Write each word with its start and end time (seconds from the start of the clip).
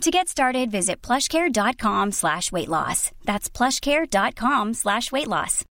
To 0.00 0.10
get 0.10 0.28
started, 0.28 0.70
visit 0.70 1.00
plushcare.com 1.00 2.12
slash 2.12 2.52
weight 2.52 2.68
loss. 2.68 3.10
That's 3.24 3.48
plushcare.com 3.48 4.74
slash 4.74 5.10
weight 5.10 5.28
loss. 5.28 5.64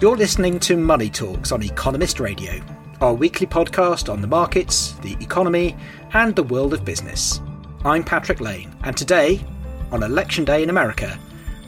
You're 0.00 0.16
listening 0.16 0.60
to 0.60 0.76
Money 0.76 1.10
Talks 1.10 1.50
on 1.50 1.62
Economist 1.62 2.20
Radio, 2.20 2.62
our 3.00 3.12
weekly 3.12 3.48
podcast 3.48 4.10
on 4.10 4.20
the 4.20 4.28
markets, 4.28 4.92
the 5.02 5.16
economy, 5.20 5.76
and 6.12 6.36
the 6.36 6.44
world 6.44 6.72
of 6.72 6.84
business. 6.84 7.40
I'm 7.84 8.04
Patrick 8.04 8.40
Lane, 8.40 8.74
and 8.84 8.96
today, 8.96 9.44
on 9.90 10.04
Election 10.04 10.44
Day 10.44 10.62
in 10.62 10.70
America, 10.70 11.18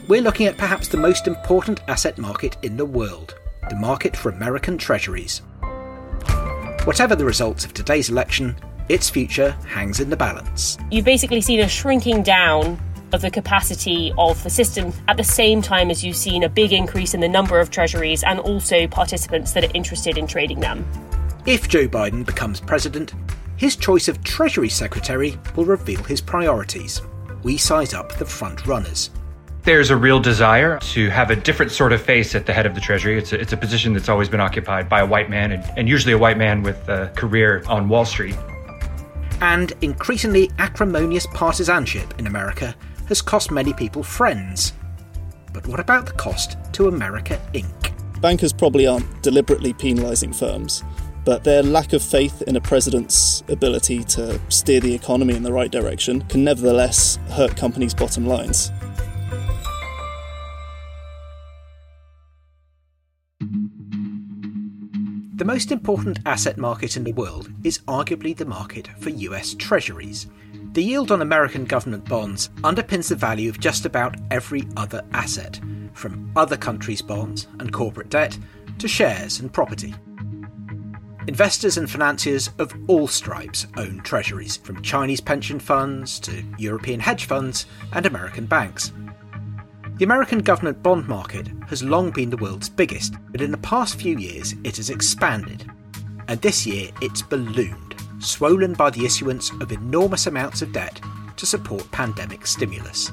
we're 0.07 0.23
looking 0.23 0.47
at 0.47 0.57
perhaps 0.57 0.87
the 0.87 0.97
most 0.97 1.27
important 1.27 1.81
asset 1.89 2.19
market 2.19 2.57
in 2.63 2.77
the 2.77 2.87
world 2.87 3.35
the 3.69 3.77
market 3.77 4.17
for 4.17 4.31
American 4.31 4.77
treasuries. 4.77 5.43
Whatever 6.85 7.15
the 7.15 7.27
results 7.27 7.67
of 7.67 7.75
today's 7.75 8.09
election, 8.09 8.57
its 8.89 9.11
future 9.11 9.51
hangs 9.69 10.01
in 10.01 10.09
the 10.09 10.17
balance. 10.17 10.79
You've 10.91 11.05
basically 11.05 11.43
seen 11.43 11.61
a 11.61 11.69
shrinking 11.69 12.23
down 12.23 12.81
of 13.13 13.21
the 13.21 13.31
capacity 13.31 14.15
of 14.17 14.43
the 14.45 14.51
system 14.51 14.91
at 15.07 15.19
the 15.19 15.25
same 15.25 15.61
time 15.61 15.91
as 15.91 16.03
you've 16.03 16.17
seen 16.17 16.43
a 16.45 16.49
big 16.49 16.73
increase 16.73 17.13
in 17.13 17.21
the 17.21 17.29
number 17.29 17.61
of 17.61 17.71
treasuries 17.71 18.23
and 18.23 18.41
also 18.41 18.87
participants 18.87 19.53
that 19.53 19.65
are 19.65 19.71
interested 19.75 20.17
in 20.17 20.27
trading 20.27 20.61
them. 20.61 20.87
If 21.45 21.69
Joe 21.69 21.87
Biden 21.87 22.25
becomes 22.25 22.61
president, 22.61 23.13
his 23.59 23.77
choice 23.77 24.09
of 24.09 24.25
Treasury 24.25 24.71
Secretary 24.71 25.39
will 25.57 25.67
reveal 25.67 26.03
his 26.05 26.23
priorities. 26.23 27.03
We 27.43 27.59
size 27.59 27.93
up 27.93 28.17
the 28.17 28.25
front 28.25 28.67
runners. 28.67 29.11
There's 29.63 29.91
a 29.91 29.97
real 29.97 30.21
desire 30.21 30.79
to 30.79 31.11
have 31.11 31.31
a 31.31 31.37
different 31.37 31.71
sort 31.71 31.93
of 31.93 32.01
face 32.01 32.35
at 32.35 32.47
the 32.47 32.53
head 32.53 32.65
of 32.65 32.75
the 32.75 32.81
Treasury. 32.81 33.19
It's 33.19 33.35
a, 33.35 33.39
it's 33.39 33.53
a 33.53 33.59
position 33.59 33.93
that's 33.93 34.09
always 34.09 34.31
been 34.31 34.41
occupied 34.41 34.89
by 34.89 35.01
a 35.01 35.07
white 35.07 35.29
man, 35.29 35.53
and, 35.53 35.63
and 35.77 35.87
usually 35.87 36.15
a 36.15 36.19
white 36.19 36.39
man 36.39 36.63
with 36.63 36.89
a 36.89 37.13
career 37.15 37.63
on 37.67 37.87
Wall 37.87 38.07
Street. 38.07 38.37
And 39.43 39.75
increasingly 39.83 40.51
acrimonious 40.59 41.27
partisanship 41.27 42.19
in 42.19 42.27
America 42.27 42.75
has 43.09 43.21
cost 43.21 43.51
many 43.51 43.75
people 43.75 44.03
friends. 44.03 44.73
But 45.53 45.67
what 45.67 45.79
about 45.79 46.07
the 46.07 46.13
cost 46.13 46.57
to 46.73 46.89
America 46.89 47.39
Inc.? 47.53 48.21
Bankers 48.23 48.55
probably 48.55 48.87
aren't 48.87 49.23
deliberately 49.23 49.75
penalising 49.75 50.35
firms, 50.35 50.85
but 51.27 51.45
their 51.45 51.63
lack 51.63 51.93
of 51.93 52.03
faith 52.03 52.41
in 52.43 52.57
a 52.57 52.61
president's 52.63 53.45
ability 53.49 54.05
to 54.05 54.41
steer 54.49 54.81
the 54.81 54.95
economy 54.95 55.37
in 55.37 55.43
the 55.43 55.53
right 55.53 55.71
direction 55.71 56.23
can 56.23 56.45
nevertheless 56.45 57.19
hurt 57.31 57.57
companies' 57.59 57.93
bottom 57.93 58.27
lines. 58.27 58.73
Most 65.51 65.73
important 65.73 66.21
asset 66.27 66.59
market 66.59 66.97
in 66.97 67.03
the 67.03 67.13
world 67.15 67.53
is 67.65 67.81
arguably 67.89 68.37
the 68.37 68.45
market 68.45 68.87
for 69.01 69.11
US 69.11 69.55
Treasuries. 69.55 70.29
The 70.75 70.85
yield 70.85 71.11
on 71.11 71.23
American 71.23 71.65
government 71.65 72.09
bonds 72.09 72.51
underpins 72.63 73.09
the 73.09 73.17
value 73.17 73.51
of 73.51 73.59
just 73.59 73.85
about 73.85 74.15
every 74.31 74.69
other 74.77 75.05
asset, 75.13 75.59
from 75.93 76.31
other 76.37 76.57
countries' 76.57 77.03
bonds 77.03 77.49
and 77.59 77.73
corporate 77.73 78.11
debt 78.11 78.39
to 78.79 78.87
shares 78.87 79.41
and 79.41 79.53
property. 79.53 79.93
Investors 81.27 81.79
and 81.79 81.91
financiers 81.91 82.51
of 82.61 82.73
all 82.87 83.09
stripes 83.09 83.67
own 83.77 84.03
treasuries, 84.05 84.59
from 84.59 84.81
Chinese 84.83 85.21
pension 85.21 85.59
funds 85.59 86.21
to 86.21 86.45
European 86.59 87.01
hedge 87.01 87.25
funds 87.25 87.67
and 87.93 88.07
American 88.07 88.47
banks. 88.47 88.93
The 90.01 90.05
American 90.05 90.39
government 90.39 90.83
bond 90.83 91.07
market 91.09 91.47
has 91.69 91.83
long 91.83 92.11
been 92.11 92.31
the 92.31 92.39
world's 92.39 92.71
biggest, 92.71 93.17
but 93.33 93.43
in 93.43 93.51
the 93.51 93.59
past 93.59 94.01
few 94.01 94.17
years 94.17 94.55
it 94.65 94.79
has 94.79 94.89
expanded. 94.89 95.71
And 96.27 96.41
this 96.41 96.67
year 96.67 96.89
it's 97.03 97.21
ballooned, 97.21 97.97
swollen 98.19 98.73
by 98.73 98.89
the 98.89 99.05
issuance 99.05 99.51
of 99.61 99.73
enormous 99.73 100.27
amounts 100.27 100.63
of 100.63 100.73
debt 100.73 100.99
to 101.37 101.45
support 101.45 101.91
pandemic 101.91 102.47
stimulus. 102.47 103.13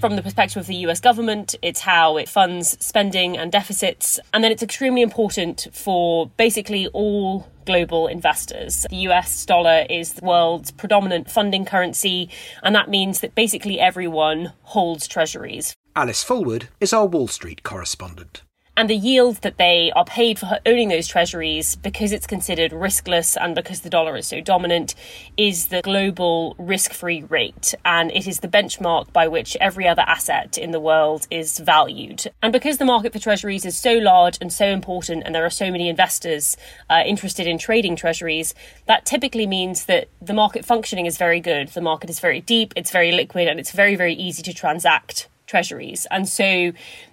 From 0.00 0.16
the 0.16 0.22
perspective 0.22 0.62
of 0.62 0.66
the 0.66 0.76
US 0.86 0.98
government, 0.98 1.54
it's 1.60 1.80
how 1.80 2.16
it 2.16 2.26
funds 2.26 2.82
spending 2.82 3.36
and 3.36 3.52
deficits. 3.52 4.18
And 4.32 4.42
then 4.42 4.50
it's 4.50 4.62
extremely 4.62 5.02
important 5.02 5.68
for 5.72 6.28
basically 6.38 6.86
all 6.94 7.50
global 7.64 8.06
investors. 8.06 8.86
The 8.90 9.08
US 9.08 9.44
dollar 9.44 9.86
is 9.90 10.14
the 10.14 10.24
world's 10.24 10.70
predominant 10.70 11.30
funding 11.30 11.64
currency, 11.64 12.28
and 12.62 12.74
that 12.74 12.88
means 12.88 13.20
that 13.20 13.34
basically 13.34 13.80
everyone 13.80 14.52
holds 14.62 15.06
treasuries. 15.06 15.74
Alice 15.96 16.24
Fulwood 16.24 16.68
is 16.80 16.92
our 16.92 17.06
Wall 17.06 17.28
Street 17.28 17.62
correspondent 17.62 18.42
and 18.76 18.90
the 18.90 18.96
yield 18.96 19.36
that 19.36 19.56
they 19.56 19.92
are 19.94 20.04
paid 20.04 20.38
for 20.38 20.58
owning 20.66 20.88
those 20.88 21.06
treasuries 21.06 21.76
because 21.76 22.12
it's 22.12 22.26
considered 22.26 22.72
riskless 22.72 23.36
and 23.40 23.54
because 23.54 23.80
the 23.80 23.90
dollar 23.90 24.16
is 24.16 24.26
so 24.26 24.40
dominant 24.40 24.94
is 25.36 25.66
the 25.66 25.82
global 25.82 26.54
risk-free 26.58 27.22
rate. 27.22 27.74
And 27.84 28.10
it 28.12 28.26
is 28.26 28.40
the 28.40 28.48
benchmark 28.48 29.12
by 29.12 29.28
which 29.28 29.56
every 29.60 29.86
other 29.86 30.02
asset 30.02 30.58
in 30.58 30.72
the 30.72 30.80
world 30.80 31.26
is 31.30 31.58
valued. 31.58 32.26
And 32.42 32.52
because 32.52 32.78
the 32.78 32.84
market 32.84 33.12
for 33.12 33.18
treasuries 33.18 33.64
is 33.64 33.76
so 33.76 33.94
large 33.94 34.38
and 34.40 34.52
so 34.52 34.66
important 34.66 35.22
and 35.24 35.34
there 35.34 35.44
are 35.44 35.50
so 35.50 35.70
many 35.70 35.88
investors 35.88 36.56
uh, 36.90 37.02
interested 37.06 37.46
in 37.46 37.58
trading 37.58 37.96
treasuries 37.96 38.54
that 38.86 39.06
typically 39.06 39.46
means 39.46 39.86
that 39.86 40.08
the 40.20 40.34
market 40.34 40.64
functioning 40.64 41.06
is 41.06 41.16
very 41.16 41.40
good. 41.40 41.68
The 41.68 41.80
market 41.80 42.10
is 42.10 42.20
very 42.20 42.40
deep 42.40 42.72
it's 42.76 42.90
very 42.90 43.12
liquid 43.12 43.48
and 43.48 43.58
it's 43.60 43.70
very 43.70 43.96
very 43.96 44.14
easy 44.14 44.42
to 44.42 44.52
transact 44.52 45.28
treasuries. 45.46 46.06
And 46.10 46.28
so, 46.28 46.72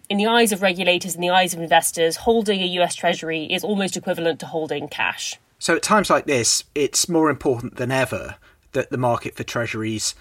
in 0.10 0.18
the 0.18 0.28
eyes 0.28 0.52
of 0.52 0.62
regulators 0.62 1.16
and 1.16 1.24
the 1.24 1.30
eyes 1.30 1.54
of 1.54 1.62
investors, 1.62 2.18
holding 2.18 2.62
a 2.62 2.66
US 2.82 2.96
Treasury 2.96 3.46
is 3.46 3.64
almost 3.64 3.98
equivalent 3.98 4.40
to 4.42 4.46
holding 4.46 4.88
cash. 4.88 5.40
So, 5.60 5.76
at 5.76 5.84
times 5.84 6.10
like 6.10 6.26
this, 6.26 6.64
it's 6.76 7.08
more 7.08 7.30
important 7.30 7.76
than 7.76 7.92
ever 7.92 8.36
that 8.74 8.90
the 8.90 8.98
market 8.98 9.36
for 9.36 9.44
treasuries 9.44 10.16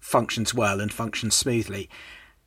functions 0.00 0.54
well 0.54 0.80
and 0.80 0.92
functions 0.92 1.36
smoothly. 1.36 1.88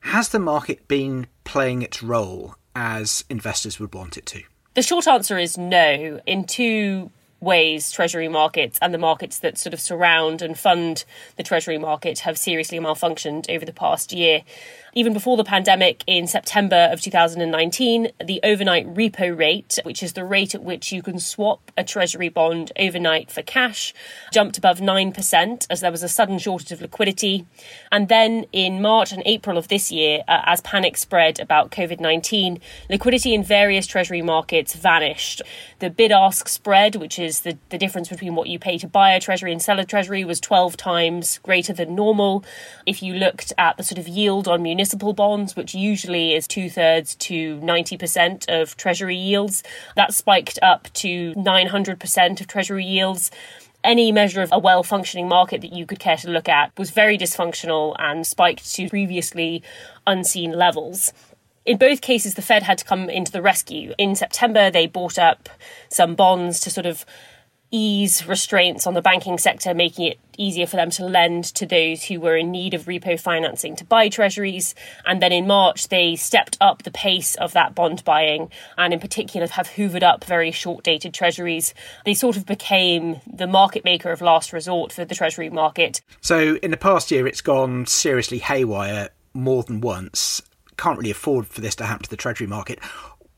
Has 0.02 0.30
the 0.30 0.40
market 0.40 0.88
been 0.88 1.28
playing 1.44 1.82
its 1.82 2.04
role 2.04 2.56
as 2.76 3.24
investors 3.30 3.80
would 3.80 3.94
want 3.94 4.18
it 4.18 4.26
to? 4.28 4.44
The 4.74 4.82
short 4.82 5.08
answer 5.08 5.38
is 5.38 5.58
no, 5.58 6.20
in 6.26 6.46
two 6.46 7.12
ways 7.40 7.92
treasury 7.92 8.28
markets 8.28 8.80
and 8.82 8.94
the 8.94 8.98
markets 8.98 9.40
that 9.40 9.58
sort 9.58 9.74
of 9.74 9.80
surround 9.80 10.42
and 10.42 10.58
fund 10.58 11.04
the 11.36 11.44
treasury 11.44 11.78
market 11.78 12.20
have 12.20 12.38
seriously 12.38 12.80
malfunctioned 12.80 13.50
over 13.54 13.66
the 13.66 13.74
past 13.74 14.14
year. 14.14 14.42
Even 14.96 15.12
before 15.12 15.38
the 15.38 15.44
pandemic 15.44 16.04
in 16.06 16.28
September 16.28 16.88
of 16.92 17.02
2019, 17.02 18.10
the 18.24 18.40
overnight 18.44 18.86
repo 18.94 19.36
rate, 19.36 19.80
which 19.82 20.04
is 20.04 20.14
the 20.14 20.24
rate 20.24 20.54
at 20.54 20.62
which 20.62 20.92
you 20.92 21.02
can 21.02 21.18
swap 21.18 21.72
a 21.76 21.84
treasury 21.84 22.30
bond 22.30 22.72
overnight 22.78 23.32
for 23.32 23.42
cash, 23.42 23.92
jumped 24.32 24.56
above 24.56 24.80
9% 24.80 25.66
as 25.68 25.82
there 25.82 25.90
was 25.90 26.04
a 26.04 26.08
sudden 26.08 26.38
shortage 26.38 26.72
of 26.72 26.80
liquidity. 26.80 27.48
And 27.92 28.08
then 28.08 28.46
in 28.52 28.84
March 28.84 29.12
and 29.12 29.24
April 29.26 29.58
of 29.58 29.68
this 29.68 29.92
year, 29.92 30.24
uh, 30.28 30.44
as 30.46 30.62
panic 30.62 30.98
spread 30.98 31.40
about 31.40 31.72
COVID 31.72 32.00
19, 32.00 32.60
liquidity 32.88 33.34
in 33.34 33.44
various 33.44 33.88
treasury 33.88 34.22
markets 34.22 34.76
vanished. 34.76 35.42
The 35.80 35.90
bid 35.90 36.12
ask 36.12 36.48
spread, 36.48 36.98
which 36.98 37.18
is 37.18 37.42
the, 37.42 37.58
the 37.70 37.80
difference 37.80 38.10
between 38.10 38.36
what 38.36 38.48
you 38.48 38.60
pay 38.60 38.78
to 38.78 38.88
buy 38.88 39.14
a 39.14 39.20
treasury 39.20 39.52
and 39.52 39.62
sell 39.62 39.80
a 39.80 39.86
treasury, 39.86 40.24
was 40.24 40.40
12 40.40 40.78
times 40.78 41.40
greater 41.40 41.74
than 41.74 41.96
normal. 41.96 42.46
If 42.86 43.02
you 43.02 43.16
looked 43.16 43.54
at 43.58 43.78
the 43.78 43.84
sort 43.84 43.98
of 43.98 44.08
yield 44.08 44.48
on 44.48 44.62
municipal 44.62 44.83
municipal 44.84 45.14
bonds, 45.14 45.56
which 45.56 45.74
usually 45.74 46.34
is 46.36 46.46
two 46.46 46.70
thirds 46.70 47.16
to 47.16 47.58
90% 47.60 48.50
of 48.50 48.76
Treasury 48.76 49.16
yields. 49.16 49.64
That 49.96 50.14
spiked 50.14 50.60
up 50.62 50.92
to 50.96 51.34
900% 51.36 52.42
of 52.42 52.48
Treasury 52.48 52.84
yields 52.84 53.32
any 53.82 54.12
measure 54.12 54.42
of 54.42 54.50
a 54.52 54.60
well 54.60 54.84
functioning 54.84 55.30
market 55.30 55.62
that 55.62 55.72
you 55.72 55.86
could 55.86 56.00
care 56.00 56.18
to 56.18 56.30
look 56.30 56.50
at 56.50 56.78
was 56.78 56.92
very 56.92 57.18
dysfunctional 57.18 57.96
and 57.98 58.28
spiked 58.28 58.74
to 58.76 58.90
previously 58.90 59.64
unseen 60.06 60.52
levels. 60.52 61.14
In 61.66 61.78
both 61.78 62.02
cases, 62.02 62.34
the 62.34 62.42
Fed 62.42 62.64
had 62.64 62.78
to 62.80 62.86
come 62.86 63.10
into 63.10 63.32
the 63.32 63.42
rescue. 63.42 63.94
In 63.98 64.16
September, 64.16 64.70
they 64.70 64.86
bought 64.86 65.18
up 65.18 65.48
some 65.88 66.14
bonds 66.14 66.60
to 66.60 66.70
sort 66.70 66.86
of 66.86 67.06
ease 67.74 68.28
restraints 68.28 68.86
on 68.86 68.94
the 68.94 69.02
banking 69.02 69.40
sector, 69.40 69.74
making 69.74 70.06
it 70.06 70.20
easier 70.38 70.68
for 70.68 70.76
them 70.76 70.92
to 70.92 71.04
lend 71.04 71.44
to 71.44 71.66
those 71.66 72.04
who 72.04 72.20
were 72.20 72.38
in 72.38 72.52
need 72.52 72.76
of 72.76 72.86
repo 72.86 73.20
financing 73.20 73.76
to 73.76 73.84
buy 73.84 74.10
treasuries. 74.10 74.76
And 75.08 75.22
then 75.22 75.32
in 75.32 75.48
March, 75.48 75.88
they 75.88 76.16
stepped 76.16 76.56
up 76.62 76.84
the 76.84 76.92
pace 76.92 77.34
of 77.36 77.54
that 77.54 77.74
bond 77.74 78.04
buying 78.04 78.52
and, 78.78 78.94
in 78.94 79.00
particular, 79.00 79.48
have 79.48 79.70
hoovered 79.70 80.04
up 80.04 80.24
very 80.24 80.52
short 80.52 80.84
dated 80.84 81.16
treasuries. 81.16 81.74
They 82.06 82.14
sort 82.14 82.38
of 82.38 82.46
became 82.46 83.20
the 83.26 83.48
market 83.48 83.84
maker 83.84 84.12
of 84.12 84.22
last 84.22 84.54
resort 84.54 84.94
for 84.94 85.04
the 85.04 85.16
treasury 85.16 85.50
market. 85.50 86.02
So, 86.22 86.58
in 86.58 86.70
the 86.70 86.78
past 86.78 87.10
year, 87.10 87.26
it's 87.26 87.42
gone 87.42 87.88
seriously 87.88 88.38
haywire 88.38 89.10
more 89.34 89.64
than 89.64 89.82
once. 89.82 90.44
Can't 90.78 91.00
really 91.00 91.12
afford 91.12 91.48
for 91.48 91.62
this 91.62 91.76
to 91.76 91.86
happen 91.86 92.04
to 92.04 92.10
the 92.10 92.18
treasury 92.18 92.48
market. 92.48 92.80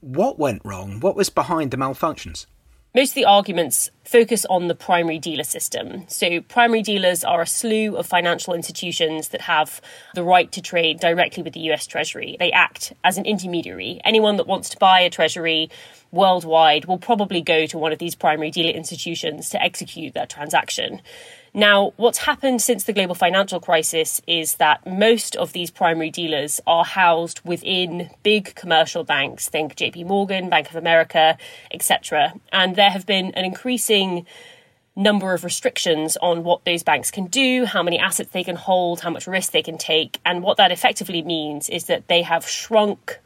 What 0.01 0.37
went 0.37 0.61
wrong? 0.65 0.99
What 0.99 1.15
was 1.15 1.29
behind 1.29 1.71
the 1.71 1.77
malfunctions? 1.77 2.47
Most 2.95 3.09
of 3.09 3.15
the 3.15 3.25
arguments 3.25 3.91
focus 4.05 4.45
on 4.49 4.69
the 4.69 4.73
primary 4.73 5.19
dealer 5.19 5.43
system. 5.43 6.05
So, 6.07 6.39
primary 6.39 6.81
dealers 6.81 7.25
are 7.25 7.41
a 7.41 7.45
slew 7.45 7.97
of 7.97 8.07
financial 8.07 8.53
institutions 8.53 9.29
that 9.29 9.41
have 9.41 9.81
the 10.13 10.23
right 10.23 10.49
to 10.53 10.61
trade 10.61 11.01
directly 11.01 11.43
with 11.43 11.51
the 11.51 11.71
US 11.71 11.87
Treasury. 11.87 12.37
They 12.39 12.53
act 12.53 12.93
as 13.03 13.17
an 13.17 13.25
intermediary. 13.25 13.99
Anyone 14.05 14.37
that 14.37 14.47
wants 14.47 14.69
to 14.69 14.77
buy 14.77 15.01
a 15.01 15.09
Treasury 15.09 15.69
worldwide 16.13 16.85
will 16.85 16.97
probably 16.97 17.41
go 17.41 17.65
to 17.65 17.77
one 17.77 17.91
of 17.91 17.99
these 17.99 18.15
primary 18.15 18.49
dealer 18.49 18.71
institutions 18.71 19.49
to 19.49 19.61
execute 19.61 20.13
that 20.13 20.29
transaction. 20.29 21.01
Now, 21.55 21.93
what's 21.95 22.17
happened 22.17 22.61
since 22.61 22.83
the 22.83 22.91
global 22.91 23.15
financial 23.15 23.61
crisis 23.61 24.21
is 24.27 24.55
that 24.55 24.85
most 24.85 25.37
of 25.37 25.53
these 25.53 25.71
primary 25.71 26.09
dealers 26.09 26.59
are 26.67 26.83
housed 26.83 27.39
within 27.45 28.09
big 28.23 28.53
commercial 28.55 29.05
banks, 29.05 29.47
think 29.47 29.73
JP 29.77 30.05
Morgan, 30.05 30.49
Bank 30.49 30.69
of 30.69 30.75
America, 30.75 31.37
etc. 31.71 32.33
And 32.51 32.75
there 32.75 32.89
have 32.89 33.05
been 33.05 33.27
an 33.35 33.45
increasing 33.45 34.25
number 34.97 35.33
of 35.33 35.45
restrictions 35.45 36.17
on 36.17 36.43
what 36.43 36.65
those 36.65 36.83
banks 36.83 37.09
can 37.09 37.27
do, 37.27 37.63
how 37.63 37.81
many 37.81 37.99
assets 37.99 38.31
they 38.31 38.43
can 38.43 38.57
hold, 38.57 38.99
how 38.99 39.09
much 39.09 39.25
risk 39.25 39.53
they 39.53 39.63
can 39.63 39.77
take. 39.77 40.19
And 40.25 40.43
what 40.43 40.57
that 40.57 40.73
effectively 40.73 41.21
means 41.21 41.69
is 41.69 41.85
that 41.85 42.09
they 42.09 42.23
have 42.23 42.45
shrunk 42.45 43.17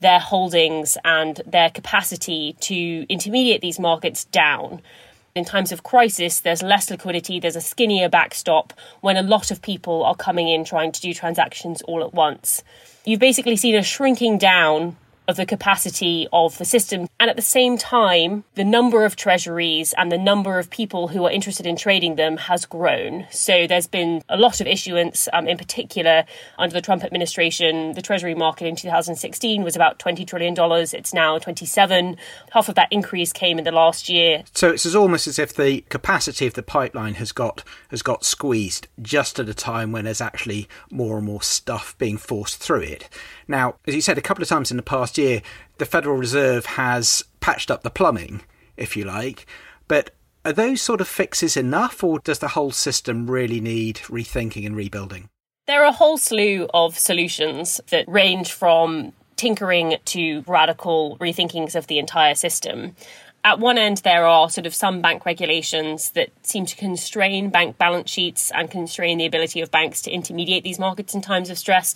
their 0.00 0.18
holdings 0.18 0.98
and 1.04 1.40
their 1.46 1.70
capacity 1.70 2.56
to 2.62 3.06
intermediate 3.08 3.60
these 3.60 3.78
markets 3.78 4.24
down 4.24 4.82
in 5.34 5.44
times 5.44 5.72
of 5.72 5.82
crisis, 5.82 6.40
there's 6.40 6.62
less 6.62 6.90
liquidity, 6.90 7.38
there's 7.38 7.56
a 7.56 7.60
skinnier 7.60 8.08
backstop 8.08 8.72
when 9.00 9.16
a 9.16 9.22
lot 9.22 9.50
of 9.50 9.62
people 9.62 10.04
are 10.04 10.14
coming 10.14 10.48
in 10.48 10.64
trying 10.64 10.92
to 10.92 11.00
do 11.00 11.14
transactions 11.14 11.82
all 11.82 12.02
at 12.02 12.12
once. 12.12 12.62
You've 13.04 13.20
basically 13.20 13.56
seen 13.56 13.76
a 13.76 13.82
shrinking 13.82 14.38
down 14.38 14.96
of 15.30 15.36
the 15.36 15.46
capacity 15.46 16.28
of 16.32 16.58
the 16.58 16.64
system. 16.64 17.08
And 17.18 17.30
at 17.30 17.36
the 17.36 17.42
same 17.42 17.78
time, 17.78 18.44
the 18.56 18.64
number 18.64 19.04
of 19.04 19.16
treasuries 19.16 19.94
and 19.96 20.10
the 20.10 20.18
number 20.18 20.58
of 20.58 20.68
people 20.68 21.08
who 21.08 21.24
are 21.24 21.30
interested 21.30 21.66
in 21.66 21.76
trading 21.76 22.16
them 22.16 22.36
has 22.36 22.66
grown. 22.66 23.26
So 23.30 23.66
there's 23.66 23.86
been 23.86 24.22
a 24.28 24.36
lot 24.36 24.60
of 24.60 24.66
issuance, 24.66 25.28
um, 25.32 25.46
in 25.46 25.56
particular 25.56 26.24
under 26.58 26.74
the 26.74 26.82
Trump 26.82 27.04
administration. 27.04 27.92
The 27.92 28.02
treasury 28.02 28.34
market 28.34 28.66
in 28.66 28.76
2016 28.76 29.62
was 29.62 29.76
about 29.76 29.98
$20 29.98 30.26
trillion. 30.26 30.54
It's 30.92 31.14
now 31.14 31.38
27. 31.38 32.16
Half 32.50 32.68
of 32.68 32.74
that 32.74 32.88
increase 32.90 33.32
came 33.32 33.58
in 33.58 33.64
the 33.64 33.72
last 33.72 34.08
year. 34.08 34.42
So 34.52 34.70
it's 34.70 34.94
almost 34.94 35.26
as 35.28 35.38
if 35.38 35.54
the 35.54 35.82
capacity 35.88 36.46
of 36.46 36.54
the 36.54 36.62
pipeline 36.62 37.14
has 37.14 37.32
got 37.32 37.62
has 37.90 38.02
got 38.02 38.24
squeezed 38.24 38.88
just 39.00 39.38
at 39.38 39.48
a 39.48 39.54
time 39.54 39.92
when 39.92 40.04
there's 40.04 40.20
actually 40.20 40.68
more 40.90 41.18
and 41.18 41.26
more 41.26 41.42
stuff 41.42 41.96
being 41.98 42.16
forced 42.16 42.58
through 42.58 42.80
it. 42.80 43.08
Now, 43.46 43.76
as 43.86 43.94
you 43.94 44.00
said 44.00 44.18
a 44.18 44.22
couple 44.22 44.42
of 44.42 44.48
times 44.48 44.70
in 44.70 44.76
the 44.76 44.82
past 44.82 45.18
year, 45.20 45.42
the 45.78 45.86
Federal 45.86 46.16
Reserve 46.16 46.66
has 46.66 47.22
patched 47.40 47.70
up 47.70 47.82
the 47.82 47.90
plumbing, 47.90 48.42
if 48.76 48.96
you 48.96 49.04
like, 49.04 49.46
but 49.88 50.10
are 50.44 50.52
those 50.52 50.80
sort 50.80 51.00
of 51.00 51.08
fixes 51.08 51.56
enough, 51.56 52.02
or 52.02 52.18
does 52.18 52.38
the 52.38 52.48
whole 52.48 52.72
system 52.72 53.30
really 53.30 53.60
need 53.60 53.96
rethinking 54.08 54.64
and 54.64 54.74
rebuilding? 54.74 55.28
There 55.66 55.82
are 55.82 55.88
a 55.88 55.92
whole 55.92 56.18
slew 56.18 56.68
of 56.72 56.98
solutions 56.98 57.80
that 57.90 58.08
range 58.08 58.52
from 58.52 59.12
tinkering 59.36 59.96
to 60.04 60.42
radical 60.46 61.16
rethinkings 61.18 61.74
of 61.74 61.86
the 61.86 61.98
entire 61.98 62.34
system 62.34 62.94
at 63.42 63.58
one 63.58 63.78
end, 63.78 63.98
there 63.98 64.26
are 64.26 64.50
sort 64.50 64.66
of 64.66 64.74
some 64.74 65.00
bank 65.00 65.24
regulations 65.24 66.10
that 66.10 66.30
seem 66.42 66.66
to 66.66 66.76
constrain 66.76 67.48
bank 67.48 67.78
balance 67.78 68.10
sheets 68.10 68.50
and 68.50 68.70
constrain 68.70 69.18
the 69.18 69.26
ability 69.26 69.60
of 69.60 69.70
banks 69.70 70.02
to 70.02 70.10
intermediate 70.10 70.62
these 70.62 70.78
markets 70.78 71.14
in 71.14 71.22
times 71.22 71.48
of 71.48 71.58
stress. 71.58 71.94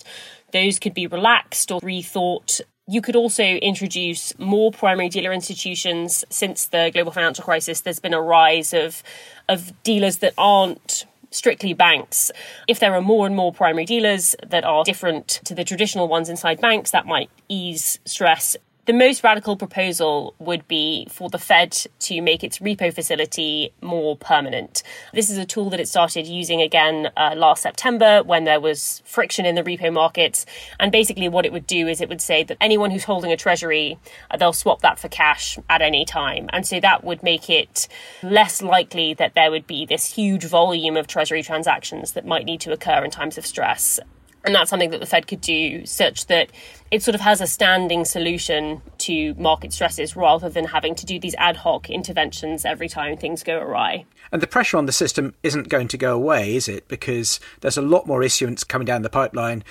Those 0.51 0.79
could 0.79 0.95
be 0.95 1.07
relaxed 1.07 1.71
or 1.71 1.79
rethought. 1.81 2.61
You 2.87 3.01
could 3.01 3.15
also 3.15 3.43
introduce 3.43 4.37
more 4.37 4.71
primary 4.71 5.09
dealer 5.09 5.33
institutions. 5.33 6.23
Since 6.29 6.67
the 6.67 6.91
global 6.93 7.11
financial 7.11 7.43
crisis, 7.43 7.81
there's 7.81 7.99
been 7.99 8.13
a 8.13 8.21
rise 8.21 8.73
of, 8.73 9.01
of 9.49 9.71
dealers 9.81 10.17
that 10.17 10.33
aren't 10.37 11.05
strictly 11.31 11.73
banks. 11.73 12.31
If 12.67 12.79
there 12.79 12.93
are 12.93 13.01
more 13.01 13.25
and 13.25 13.35
more 13.35 13.51
primary 13.51 13.85
dealers 13.85 14.35
that 14.45 14.63
are 14.63 14.83
different 14.83 15.41
to 15.45 15.55
the 15.55 15.63
traditional 15.63 16.07
ones 16.07 16.29
inside 16.29 16.61
banks, 16.61 16.91
that 16.91 17.07
might 17.07 17.31
ease 17.49 17.99
stress 18.05 18.55
the 18.85 18.93
most 18.93 19.23
radical 19.23 19.55
proposal 19.55 20.35
would 20.37 20.67
be 20.67 21.07
for 21.09 21.29
the 21.29 21.39
Fed 21.39 21.71
to 21.99 22.21
make 22.21 22.43
its 22.43 22.59
repo 22.59 22.93
facility 22.93 23.73
more 23.81 24.15
permanent. 24.15 24.83
This 25.11 25.29
is 25.29 25.37
a 25.37 25.45
tool 25.45 25.71
that 25.71 25.79
it 25.79 25.87
started 25.87 26.27
using 26.27 26.61
again 26.61 27.09
uh, 27.17 27.33
last 27.35 27.63
September 27.63 28.21
when 28.23 28.43
there 28.43 28.59
was 28.59 29.01
friction 29.05 29.45
in 29.45 29.55
the 29.55 29.63
repo 29.63 29.91
markets. 29.91 30.45
And 30.79 30.91
basically, 30.91 31.27
what 31.27 31.45
it 31.45 31.51
would 31.51 31.65
do 31.65 31.87
is 31.87 31.99
it 31.99 32.09
would 32.09 32.21
say 32.21 32.43
that 32.43 32.57
anyone 32.61 32.91
who's 32.91 33.05
holding 33.05 33.31
a 33.31 33.37
treasury, 33.37 33.97
uh, 34.29 34.37
they'll 34.37 34.53
swap 34.53 34.81
that 34.81 34.99
for 34.99 35.07
cash 35.07 35.57
at 35.67 35.81
any 35.81 36.05
time. 36.05 36.47
And 36.53 36.65
so 36.67 36.79
that 36.79 37.03
would 37.03 37.23
make 37.23 37.49
it 37.49 37.87
less 38.21 38.61
likely 38.61 39.15
that 39.15 39.33
there 39.33 39.49
would 39.49 39.65
be 39.65 39.85
this 39.85 40.13
huge 40.13 40.43
volume 40.43 40.95
of 40.95 41.07
treasury 41.07 41.41
transactions 41.41 42.11
that 42.11 42.25
might 42.25 42.45
need 42.45 42.61
to 42.61 42.71
occur 42.71 43.03
in 43.03 43.09
times 43.09 43.37
of 43.37 43.45
stress. 43.47 43.99
And 44.45 44.53
that's 44.53 44.69
something 44.69 44.91
that 44.91 44.99
the 44.99 45.05
Fed 45.07 45.27
could 45.27 45.41
do 45.41 45.85
such 45.85 46.27
that 46.27 46.51
it 46.91 47.01
sort 47.01 47.15
of 47.15 47.21
has 47.21 47.41
a 47.41 47.47
standing 47.47 48.05
solution 48.05 48.81
to 48.99 49.33
market 49.35 49.73
stresses 49.73 50.15
rather 50.15 50.49
than 50.49 50.65
having 50.65 50.93
to 50.95 51.05
do 51.05 51.19
these 51.19 51.33
ad 51.35 51.57
hoc 51.57 51.89
interventions 51.89 52.63
every 52.63 52.87
time 52.87 53.17
things 53.17 53.41
go 53.41 53.57
awry. 53.57 54.05
And 54.31 54.41
the 54.41 54.47
pressure 54.47 54.77
on 54.77 54.85
the 54.85 54.91
system 54.91 55.33
isn't 55.41 55.69
going 55.69 55.87
to 55.89 55.97
go 55.97 56.15
away, 56.15 56.55
is 56.55 56.67
it? 56.67 56.87
Because 56.87 57.39
there's 57.61 57.77
a 57.77 57.81
lot 57.81 58.05
more 58.05 58.21
issuance 58.21 58.63
coming 58.63 58.85
down 58.85 59.01
the 59.01 59.09
pipeline, 59.09 59.63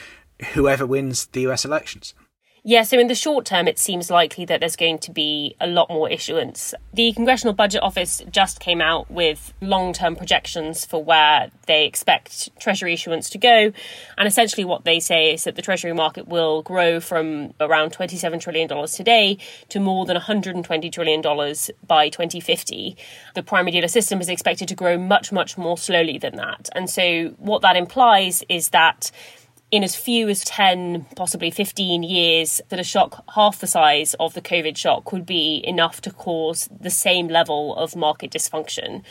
whoever 0.55 0.85
wins 0.85 1.27
the 1.27 1.47
US 1.49 1.65
elections. 1.65 2.15
Yeah, 2.67 2.85
so 2.85 2.99
in 2.99 3.09
the 3.09 3.15
short 3.15 3.45
term, 3.45 3.69
it 3.69 3.79
seems 3.79 4.11
likely 4.11 4.47
that 4.47 4.61
there's 4.61 4.75
going 4.75 4.99
to 5.01 5.11
be 5.11 5.55
a 5.61 5.67
lot 5.67 5.91
more 5.91 6.09
issuance. 6.09 6.73
The 6.95 7.13
Congressional 7.13 7.53
Budget 7.53 7.83
Office 7.83 8.23
just 8.31 8.59
came 8.59 8.81
out 8.81 9.11
with 9.11 9.53
long 9.61 9.93
term 9.93 10.17
projections 10.17 10.87
for 10.87 11.05
where 11.05 11.51
they 11.67 11.85
expect 11.85 12.59
Treasury 12.59 12.95
issuance 12.95 13.29
to 13.31 13.39
go. 13.39 13.71
And 14.17 14.27
essentially, 14.27 14.65
what 14.65 14.87
they 14.87 14.99
say 14.99 15.35
is 15.35 15.45
that 15.45 15.57
the 15.57 15.61
Treasury 15.61 15.93
market 15.93 16.27
will 16.27 16.63
grow 16.63 17.01
from 17.01 17.53
around 17.61 17.93
$27 17.93 18.41
trillion 18.41 18.87
today 18.89 19.37
to 19.69 19.79
more 19.79 20.07
than 20.07 20.17
$120 20.17 20.91
trillion 20.91 21.21
by 21.87 22.09
2050. 22.09 22.97
The 23.35 23.43
primary 23.43 23.73
dealer 23.73 23.89
system 23.89 24.23
is 24.23 24.31
expected 24.31 24.69
to 24.69 24.75
grow 24.75 24.97
much, 24.97 25.33
much 25.33 25.59
more 25.59 25.77
slowly 25.77 26.17
than 26.17 26.37
that. 26.37 26.71
And 26.73 26.89
so, 26.89 27.35
what 27.37 27.61
that 27.61 27.77
implies 27.77 28.43
is 28.49 28.71
that 28.71 29.11
in 29.75 29.83
as 29.83 29.97
few 29.97 30.29
as 30.29 30.45
10, 30.45 31.07
possibly 31.17 31.51
15 31.51 32.05
years, 32.05 32.61
that 32.69 32.79
a 32.79 32.85
shock 32.85 33.25
half 33.35 33.59
the 33.59 33.67
size 33.67 34.15
of 34.21 34.33
the 34.35 34.41
COVID 34.41 34.77
shock 34.77 35.11
would 35.11 35.27
be 35.27 35.61
enough 35.67 36.01
to 36.03 36.13
cause 36.13 36.69
the 36.81 36.91
same 36.91 37.27
level 37.27 37.75
of 37.75 37.97
market 37.97 38.31
dysfunction. 38.31 39.03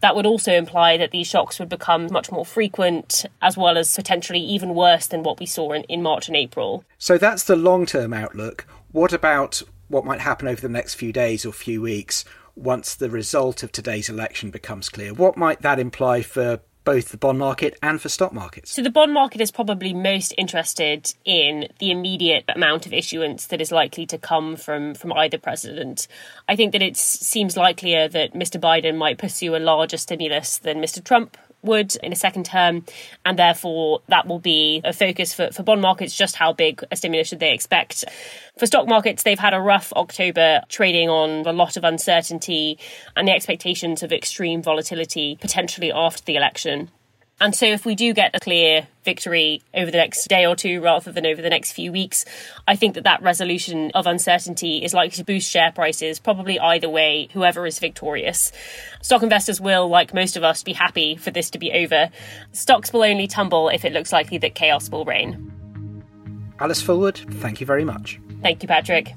That 0.00 0.16
would 0.16 0.26
also 0.26 0.52
imply 0.52 0.96
that 0.96 1.12
these 1.12 1.28
shocks 1.28 1.60
would 1.60 1.68
become 1.68 2.08
much 2.10 2.32
more 2.32 2.44
frequent, 2.44 3.26
as 3.42 3.56
well 3.56 3.78
as 3.78 3.94
potentially 3.94 4.40
even 4.40 4.74
worse 4.74 5.06
than 5.06 5.22
what 5.22 5.38
we 5.38 5.46
saw 5.46 5.70
in, 5.70 5.84
in 5.84 6.02
March 6.02 6.26
and 6.26 6.36
April. 6.36 6.84
So 6.98 7.16
that's 7.16 7.44
the 7.44 7.54
long 7.54 7.86
term 7.86 8.12
outlook. 8.12 8.66
What 8.90 9.12
about 9.12 9.62
what 9.86 10.04
might 10.04 10.20
happen 10.20 10.48
over 10.48 10.60
the 10.60 10.68
next 10.68 10.94
few 10.94 11.12
days 11.12 11.46
or 11.46 11.52
few 11.52 11.80
weeks 11.80 12.24
once 12.56 12.96
the 12.96 13.08
result 13.08 13.62
of 13.62 13.70
today's 13.70 14.08
election 14.08 14.50
becomes 14.50 14.88
clear? 14.88 15.14
What 15.14 15.36
might 15.36 15.62
that 15.62 15.78
imply 15.78 16.22
for 16.22 16.60
both 16.88 17.10
the 17.10 17.18
bond 17.18 17.38
market 17.38 17.78
and 17.82 18.00
for 18.00 18.08
stock 18.08 18.32
markets? 18.32 18.72
So, 18.72 18.82
the 18.82 18.88
bond 18.88 19.12
market 19.12 19.42
is 19.42 19.50
probably 19.50 19.92
most 19.92 20.32
interested 20.38 21.12
in 21.26 21.68
the 21.80 21.90
immediate 21.90 22.44
amount 22.48 22.86
of 22.86 22.94
issuance 22.94 23.46
that 23.48 23.60
is 23.60 23.70
likely 23.70 24.06
to 24.06 24.16
come 24.16 24.56
from, 24.56 24.94
from 24.94 25.12
either 25.12 25.36
president. 25.36 26.08
I 26.48 26.56
think 26.56 26.72
that 26.72 26.80
it 26.80 26.96
seems 26.96 27.58
likelier 27.58 28.08
that 28.08 28.32
Mr. 28.32 28.58
Biden 28.58 28.96
might 28.96 29.18
pursue 29.18 29.54
a 29.54 29.58
larger 29.58 29.98
stimulus 29.98 30.56
than 30.56 30.78
Mr. 30.78 31.04
Trump 31.04 31.36
would 31.62 31.96
in 31.96 32.12
a 32.12 32.16
second 32.16 32.46
term, 32.46 32.84
and 33.24 33.38
therefore 33.38 34.00
that 34.08 34.26
will 34.26 34.38
be 34.38 34.80
a 34.84 34.92
focus 34.92 35.34
for, 35.34 35.50
for 35.50 35.62
bond 35.62 35.80
markets. 35.80 36.14
Just 36.14 36.36
how 36.36 36.52
big 36.52 36.82
a 36.90 36.96
stimulus 36.96 37.28
should 37.28 37.40
they 37.40 37.52
expect? 37.52 38.04
For 38.58 38.66
stock 38.66 38.88
markets, 38.88 39.22
they've 39.22 39.38
had 39.38 39.54
a 39.54 39.60
rough 39.60 39.92
October 39.94 40.62
trading 40.68 41.08
on 41.08 41.46
a 41.46 41.52
lot 41.52 41.76
of 41.76 41.84
uncertainty 41.84 42.78
and 43.16 43.28
the 43.28 43.32
expectations 43.32 44.02
of 44.02 44.12
extreme 44.12 44.62
volatility 44.62 45.38
potentially 45.40 45.92
after 45.92 46.22
the 46.24 46.36
election. 46.36 46.90
And 47.40 47.54
so, 47.54 47.66
if 47.66 47.86
we 47.86 47.94
do 47.94 48.12
get 48.14 48.34
a 48.34 48.40
clear 48.40 48.88
victory 49.04 49.62
over 49.72 49.92
the 49.92 49.96
next 49.96 50.26
day 50.26 50.44
or 50.44 50.56
two 50.56 50.80
rather 50.80 51.12
than 51.12 51.24
over 51.24 51.40
the 51.40 51.48
next 51.48 51.72
few 51.72 51.92
weeks, 51.92 52.24
I 52.66 52.74
think 52.74 52.94
that 52.94 53.04
that 53.04 53.22
resolution 53.22 53.92
of 53.94 54.08
uncertainty 54.08 54.84
is 54.84 54.92
likely 54.92 55.16
to 55.18 55.24
boost 55.24 55.48
share 55.48 55.70
prices, 55.70 56.18
probably 56.18 56.58
either 56.58 56.88
way, 56.88 57.28
whoever 57.32 57.64
is 57.64 57.78
victorious. 57.78 58.50
Stock 59.02 59.22
investors 59.22 59.60
will, 59.60 59.88
like 59.88 60.12
most 60.12 60.36
of 60.36 60.42
us, 60.42 60.64
be 60.64 60.72
happy 60.72 61.14
for 61.14 61.30
this 61.30 61.50
to 61.50 61.58
be 61.58 61.72
over. 61.72 62.10
Stocks 62.50 62.92
will 62.92 63.04
only 63.04 63.28
tumble 63.28 63.68
if 63.68 63.84
it 63.84 63.92
looks 63.92 64.12
likely 64.12 64.38
that 64.38 64.56
chaos 64.56 64.90
will 64.90 65.04
reign. 65.04 65.54
Alice 66.58 66.82
Fulwood, 66.82 67.18
thank 67.34 67.60
you 67.60 67.66
very 67.66 67.84
much. 67.84 68.20
Thank 68.42 68.64
you, 68.64 68.68
Patrick. 68.68 69.14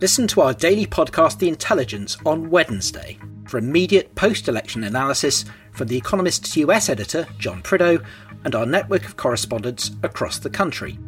Listen 0.00 0.26
to 0.28 0.40
our 0.40 0.54
daily 0.54 0.86
podcast, 0.86 1.38
The 1.38 1.48
Intelligence, 1.48 2.16
on 2.24 2.48
Wednesday 2.48 3.18
for 3.46 3.58
immediate 3.58 4.14
post 4.14 4.48
election 4.48 4.84
analysis 4.84 5.44
from 5.72 5.88
The 5.88 5.96
Economist's 5.96 6.56
US 6.56 6.88
editor, 6.88 7.26
John 7.38 7.62
Prideaux, 7.62 8.00
and 8.44 8.54
our 8.54 8.66
network 8.66 9.04
of 9.04 9.16
correspondents 9.16 9.90
across 10.02 10.38
the 10.38 10.50
country. 10.50 10.98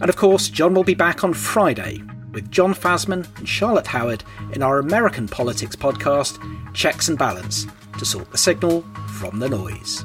And 0.00 0.08
of 0.08 0.16
course, 0.16 0.48
John 0.48 0.74
will 0.74 0.84
be 0.84 0.94
back 0.94 1.24
on 1.24 1.32
Friday 1.32 2.02
with 2.32 2.50
John 2.50 2.74
Fasman 2.74 3.26
and 3.38 3.48
Charlotte 3.48 3.86
Howard 3.86 4.22
in 4.52 4.62
our 4.62 4.78
American 4.78 5.26
politics 5.26 5.74
podcast, 5.74 6.38
Checks 6.74 7.08
and 7.08 7.18
Balance, 7.18 7.66
to 7.98 8.04
sort 8.04 8.30
the 8.30 8.38
signal 8.38 8.82
from 9.08 9.38
the 9.38 9.48
noise. 9.48 10.04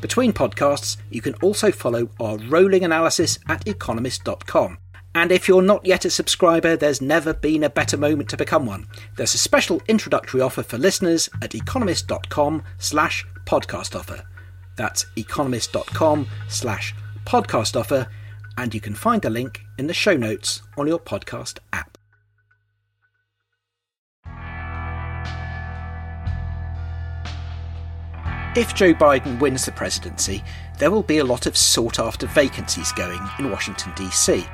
Between 0.00 0.32
podcasts, 0.32 0.96
you 1.10 1.20
can 1.20 1.34
also 1.36 1.70
follow 1.70 2.10
our 2.20 2.38
rolling 2.38 2.84
analysis 2.84 3.38
at 3.48 3.66
economist.com 3.66 4.78
and 5.14 5.32
if 5.32 5.48
you're 5.48 5.62
not 5.62 5.84
yet 5.84 6.04
a 6.04 6.10
subscriber, 6.10 6.76
there's 6.76 7.00
never 7.00 7.34
been 7.34 7.64
a 7.64 7.70
better 7.70 7.96
moment 7.96 8.28
to 8.30 8.36
become 8.36 8.64
one. 8.64 8.86
There's 9.16 9.34
a 9.34 9.38
special 9.38 9.82
introductory 9.88 10.40
offer 10.40 10.62
for 10.62 10.78
listeners 10.78 11.28
at 11.42 11.54
economist.com 11.54 12.62
slash 12.78 13.26
podcast 13.44 13.98
offer. 13.98 14.22
That's 14.76 15.06
economist.com 15.16 16.28
slash 16.48 16.94
podcast 17.24 17.78
offer, 17.78 18.06
and 18.56 18.72
you 18.72 18.80
can 18.80 18.94
find 18.94 19.20
the 19.20 19.30
link 19.30 19.62
in 19.78 19.88
the 19.88 19.94
show 19.94 20.16
notes 20.16 20.62
on 20.78 20.86
your 20.86 21.00
podcast 21.00 21.58
app. 21.72 21.98
If 28.56 28.74
Joe 28.74 28.94
Biden 28.94 29.40
wins 29.40 29.64
the 29.64 29.72
presidency, 29.72 30.42
there 30.78 30.90
will 30.90 31.04
be 31.04 31.18
a 31.18 31.24
lot 31.24 31.46
of 31.46 31.56
sought 31.56 31.98
after 31.98 32.26
vacancies 32.26 32.90
going 32.92 33.20
in 33.38 33.50
Washington, 33.50 33.92
D.C. 33.94 34.44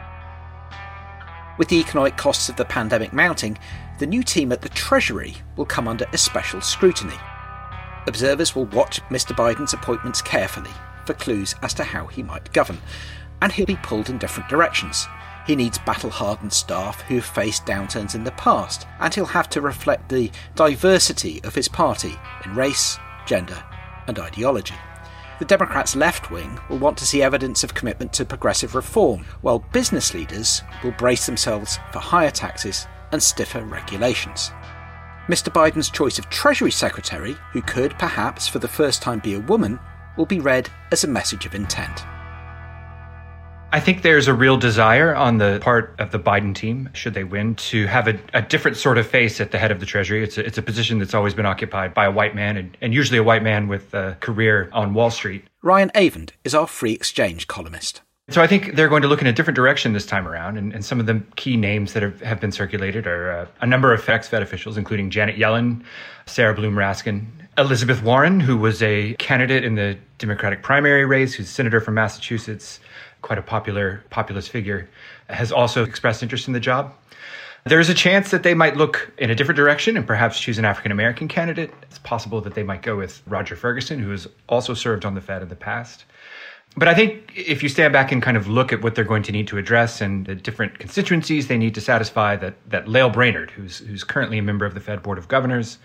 With 1.59 1.69
the 1.69 1.81
economic 1.81 2.17
costs 2.17 2.49
of 2.49 2.57
the 2.57 2.65
pandemic 2.65 3.13
mounting, 3.13 3.59
the 3.99 4.07
new 4.07 4.23
team 4.23 4.53
at 4.53 4.63
the 4.63 4.69
Treasury 4.69 5.37
will 5.57 5.65
come 5.65 5.89
under 5.89 6.07
especial 6.13 6.61
scrutiny. 6.61 7.17
Observers 8.07 8.55
will 8.55 8.67
watch 8.67 9.01
Mr. 9.09 9.35
Biden's 9.35 9.73
appointments 9.73 10.21
carefully 10.21 10.71
for 11.07 11.15
clues 11.15 11.55
as 11.63 11.73
to 11.75 11.85
how 11.85 12.07
he 12.07 12.23
might 12.23 12.53
govern, 12.53 12.79
and 13.41 13.53
he'll 13.53 13.67
be 13.67 13.77
pulled 13.77 14.11
in 14.11 14.19
different 14.19 14.49
directions. 14.49 15.07
He 15.47 15.57
needs 15.57 15.79
battle 15.79 16.11
hardened 16.11 16.53
staff 16.53 17.01
who 17.03 17.17
have 17.17 17.25
faced 17.25 17.65
downturns 17.67 18.15
in 18.15 18.25
the 18.25 18.33
past, 18.33 18.87
and 19.01 19.15
he'll 19.15 19.27
have 19.27 19.49
to 19.51 19.61
reflect 19.61 20.09
the 20.09 20.31
diversity 20.57 21.41
of 21.45 21.55
his 21.55 21.69
party 21.69 22.17
in 22.45 22.55
race, 22.55 22.99
gender, 23.27 23.63
and 24.07 24.19
ideology. 24.19 24.75
The 25.39 25.45
Democrats' 25.45 25.95
left 25.95 26.31
wing 26.31 26.59
will 26.71 26.79
want 26.79 26.97
to 26.99 27.07
see 27.07 27.23
evidence 27.23 27.63
of 27.63 27.75
commitment 27.75 28.13
to 28.15 28.25
progressive 28.25 28.75
reform, 28.75 29.27
while 29.43 29.59
business 29.59 30.15
leaders 30.15 30.63
will 30.83 30.93
brace 30.93 31.27
themselves 31.27 31.79
for 31.93 31.99
higher 31.99 32.31
taxes 32.31 32.87
and 33.13 33.23
stiffer 33.23 33.63
regulations. 33.63 34.51
Mr. 35.29 35.53
Biden's 35.53 35.91
choice 35.91 36.19
of 36.19 36.31
Treasury 36.31 36.71
Secretary, 36.71 37.37
who 37.53 37.61
could 37.61 37.99
perhaps 37.99 38.49
for 38.49 38.61
the 38.61 38.69
first 38.69 39.03
time 39.03 39.19
be 39.19 39.35
a 39.35 39.41
woman, 39.41 39.79
will 40.17 40.25
be 40.25 40.41
read 40.41 40.71
as 40.91 41.05
a 41.05 41.09
message 41.09 41.45
of 41.45 41.55
intent. 41.55 42.05
I 43.77 43.81
think 43.81 44.01
there's 44.01 44.27
a 44.27 44.33
real 44.33 44.57
desire 44.57 45.15
on 45.15 45.37
the 45.37 45.59
part 45.61 45.95
of 45.99 46.11
the 46.11 46.19
Biden 46.19 46.55
team, 46.55 46.89
should 46.95 47.13
they 47.13 47.25
win, 47.25 47.57
to 47.57 47.87
have 47.87 48.09
a, 48.09 48.19
a 48.33 48.41
different 48.41 48.79
sort 48.79 48.97
of 48.97 49.07
face 49.07 49.39
at 49.39 49.51
the 49.51 49.59
head 49.59 49.71
of 49.71 49.81
the 49.81 49.85
Treasury. 49.85 50.25
It's 50.25 50.39
a, 50.39 50.47
it's 50.47 50.57
a 50.57 50.63
position 50.63 50.99
that's 50.99 51.13
always 51.13 51.35
been 51.35 51.45
occupied 51.45 51.93
by 51.93 52.07
a 52.07 52.11
white 52.11 52.35
man, 52.35 52.57
and, 52.57 52.75
and 52.81 52.95
usually 52.95 53.19
a 53.19 53.23
white 53.23 53.43
man 53.43 53.69
with 53.69 53.93
a 53.93 54.17
career 54.21 54.71
on 54.73 54.95
Wall 54.95 55.11
Street. 55.11 55.45
Ryan 55.61 55.91
Avent 55.91 56.31
is 56.43 56.55
our 56.55 56.67
free 56.67 56.95
exchange 56.95 57.49
columnist. 57.49 58.01
So 58.31 58.41
I 58.41 58.47
think 58.47 58.77
they're 58.77 58.89
going 58.89 59.03
to 59.03 59.09
look 59.09 59.21
in 59.21 59.27
a 59.27 59.33
different 59.35 59.57
direction 59.57 59.93
this 59.93 60.07
time 60.07 60.27
around, 60.27 60.57
and, 60.57 60.73
and 60.73 60.83
some 60.83 60.99
of 60.99 61.05
the 61.05 61.23
key 61.37 61.59
names 61.59 61.93
that 61.93 62.03
have, 62.03 62.19
have 62.23 62.41
been 62.41 62.53
circulated 62.53 63.07
are 63.07 63.31
uh, 63.31 63.47
a 63.61 63.67
number 63.67 63.93
of 63.93 64.09
ex-Fed 64.09 64.41
officials, 64.41 64.79
including 64.79 65.11
Janet 65.11 65.37
Yellen, 65.37 65.85
Sarah 66.25 66.55
Bloom 66.55 66.77
Raskin, 66.77 67.27
Elizabeth 67.59 68.03
Warren, 68.03 68.41
who 68.41 68.57
was 68.57 68.83
a 68.83 69.13
candidate 69.19 69.65
in 69.65 69.75
the 69.75 69.99
Democratic 70.17 70.63
primary 70.63 71.05
race, 71.05 71.35
who's 71.35 71.51
senator 71.51 71.79
from 71.79 71.93
Massachusetts, 71.93 72.81
quite 73.27 73.39
a 73.39 73.43
popular 73.43 74.05
populist 74.11 74.51
figure, 74.51 74.89
has 75.29 75.51
also 75.51 75.83
expressed 75.83 76.23
interest 76.23 76.47
in 76.47 76.55
the 76.55 76.61
job. 76.61 76.95
There 77.65 77.81
is 77.81 77.89
a 77.89 77.95
chance 77.95 78.31
that 78.31 78.45
they 78.45 78.55
might 78.55 78.77
look 78.77 79.11
in 79.19 79.29
a 79.31 79.35
different 79.35 79.57
direction 79.57 79.97
and 79.97 80.07
perhaps 80.07 80.39
choose 80.39 80.57
an 80.57 80.65
African 80.65 80.93
American 80.93 81.27
candidate. 81.27 81.73
It's 81.83 81.99
possible 81.99 82.41
that 82.43 82.55
they 82.55 82.63
might 82.63 82.83
go 82.83 82.97
with 82.97 83.23
Roger 83.27 83.57
Ferguson, 83.57 83.99
who 83.99 84.11
has 84.11 84.29
also 84.49 84.73
served 84.73 85.05
on 85.05 85.17
the 85.17 85.21
Fed 85.21 85.43
in 85.43 85.49
the 85.49 85.57
past. 85.57 86.05
But 86.77 86.87
I 86.87 86.95
think 86.95 87.33
if 87.35 87.65
you 87.65 87.69
stand 87.69 87.93
back 87.93 88.13
and 88.13 88.23
kind 88.23 88.37
of 88.37 88.47
look 88.47 88.73
at 88.73 88.83
what 88.83 88.95
they're 88.95 89.05
going 89.05 89.25
to 89.25 89.33
need 89.33 89.49
to 89.49 89.59
address 89.59 90.01
and 90.01 90.27
the 90.27 90.37
different 90.37 90.79
constituencies 90.79 91.49
they 91.49 91.59
need 91.59 91.75
to 91.75 91.81
satisfy, 91.81 92.37
that 92.37 92.55
that 92.71 92.87
Lael 92.87 93.11
Brainard, 93.11 93.51
who's 93.51 93.79
who's 93.79 94.05
currently 94.05 94.39
a 94.39 94.43
member 94.43 94.65
of 94.65 94.75
the 94.75 94.81
Fed 94.81 95.03
Board 95.03 95.19
of 95.19 95.27
Governors 95.27 95.79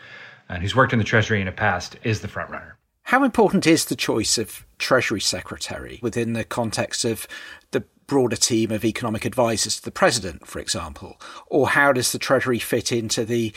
and 0.50 0.62
who's 0.62 0.76
worked 0.76 0.94
in 0.94 1.00
the 1.00 1.06
Treasury 1.06 1.40
in 1.40 1.48
the 1.48 1.52
past, 1.52 1.96
is 2.04 2.22
the 2.22 2.28
front 2.28 2.52
runner. 2.52 2.78
How 3.12 3.26
important 3.26 3.68
is 3.68 3.84
the 3.84 3.98
choice 3.98 4.38
of 4.38 4.66
Treasury 4.80 5.20
Secretary 5.20 6.00
within 6.02 6.32
the 6.32 6.46
context 6.46 7.04
of 7.04 7.28
the 7.72 7.84
broader 8.08 8.38
team 8.38 8.72
of 8.72 8.86
economic 8.86 9.26
advisors 9.26 9.76
to 9.76 9.84
the 9.84 9.92
President, 9.92 10.48
for 10.48 10.60
example? 10.60 11.20
Or 11.48 11.68
how 11.68 11.92
does 11.92 12.14
the 12.14 12.20
Treasury 12.20 12.58
fit 12.58 12.90
into 12.90 13.26
the 13.26 13.52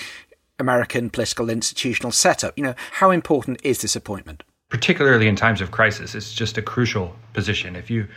American 0.58 1.08
political 1.08 1.48
institutional 1.48 2.10
setup? 2.10 2.58
You 2.58 2.64
know, 2.64 2.74
how 2.94 3.12
important 3.12 3.60
is 3.62 3.80
this 3.80 3.94
appointment? 3.94 4.42
Particularly 4.70 5.28
in 5.28 5.36
times 5.36 5.60
of 5.60 5.70
crisis, 5.70 6.16
it's 6.16 6.34
just 6.34 6.58
a 6.58 6.62
crucial 6.62 7.14
position. 7.32 7.76
If 7.76 7.88
you 7.90 8.08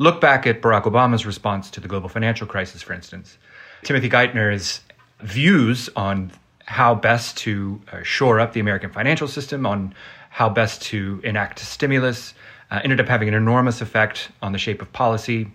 look 0.00 0.20
back 0.20 0.44
at 0.44 0.60
Barack 0.60 0.86
Obama's 0.86 1.24
response 1.24 1.70
to 1.70 1.80
the 1.80 1.86
global 1.86 2.08
financial 2.08 2.48
crisis, 2.48 2.82
for 2.82 2.94
instance, 2.94 3.38
Timothy 3.84 4.08
Geithner's 4.10 4.80
views 5.20 5.88
on 5.94 6.32
how 6.70 6.94
best 6.94 7.36
to 7.36 7.80
uh, 7.92 8.02
shore 8.02 8.38
up 8.38 8.52
the 8.54 8.60
American 8.60 8.90
financial 8.90 9.28
system, 9.28 9.66
on 9.66 9.94
how 10.30 10.48
best 10.48 10.80
to 10.80 11.20
enact 11.22 11.58
stimulus, 11.58 12.32
uh, 12.70 12.80
ended 12.82 13.00
up 13.00 13.08
having 13.08 13.28
an 13.28 13.34
enormous 13.34 13.80
effect 13.80 14.30
on 14.40 14.52
the 14.52 14.58
shape 14.58 14.80
of 14.80 14.90
policy. 14.92 15.50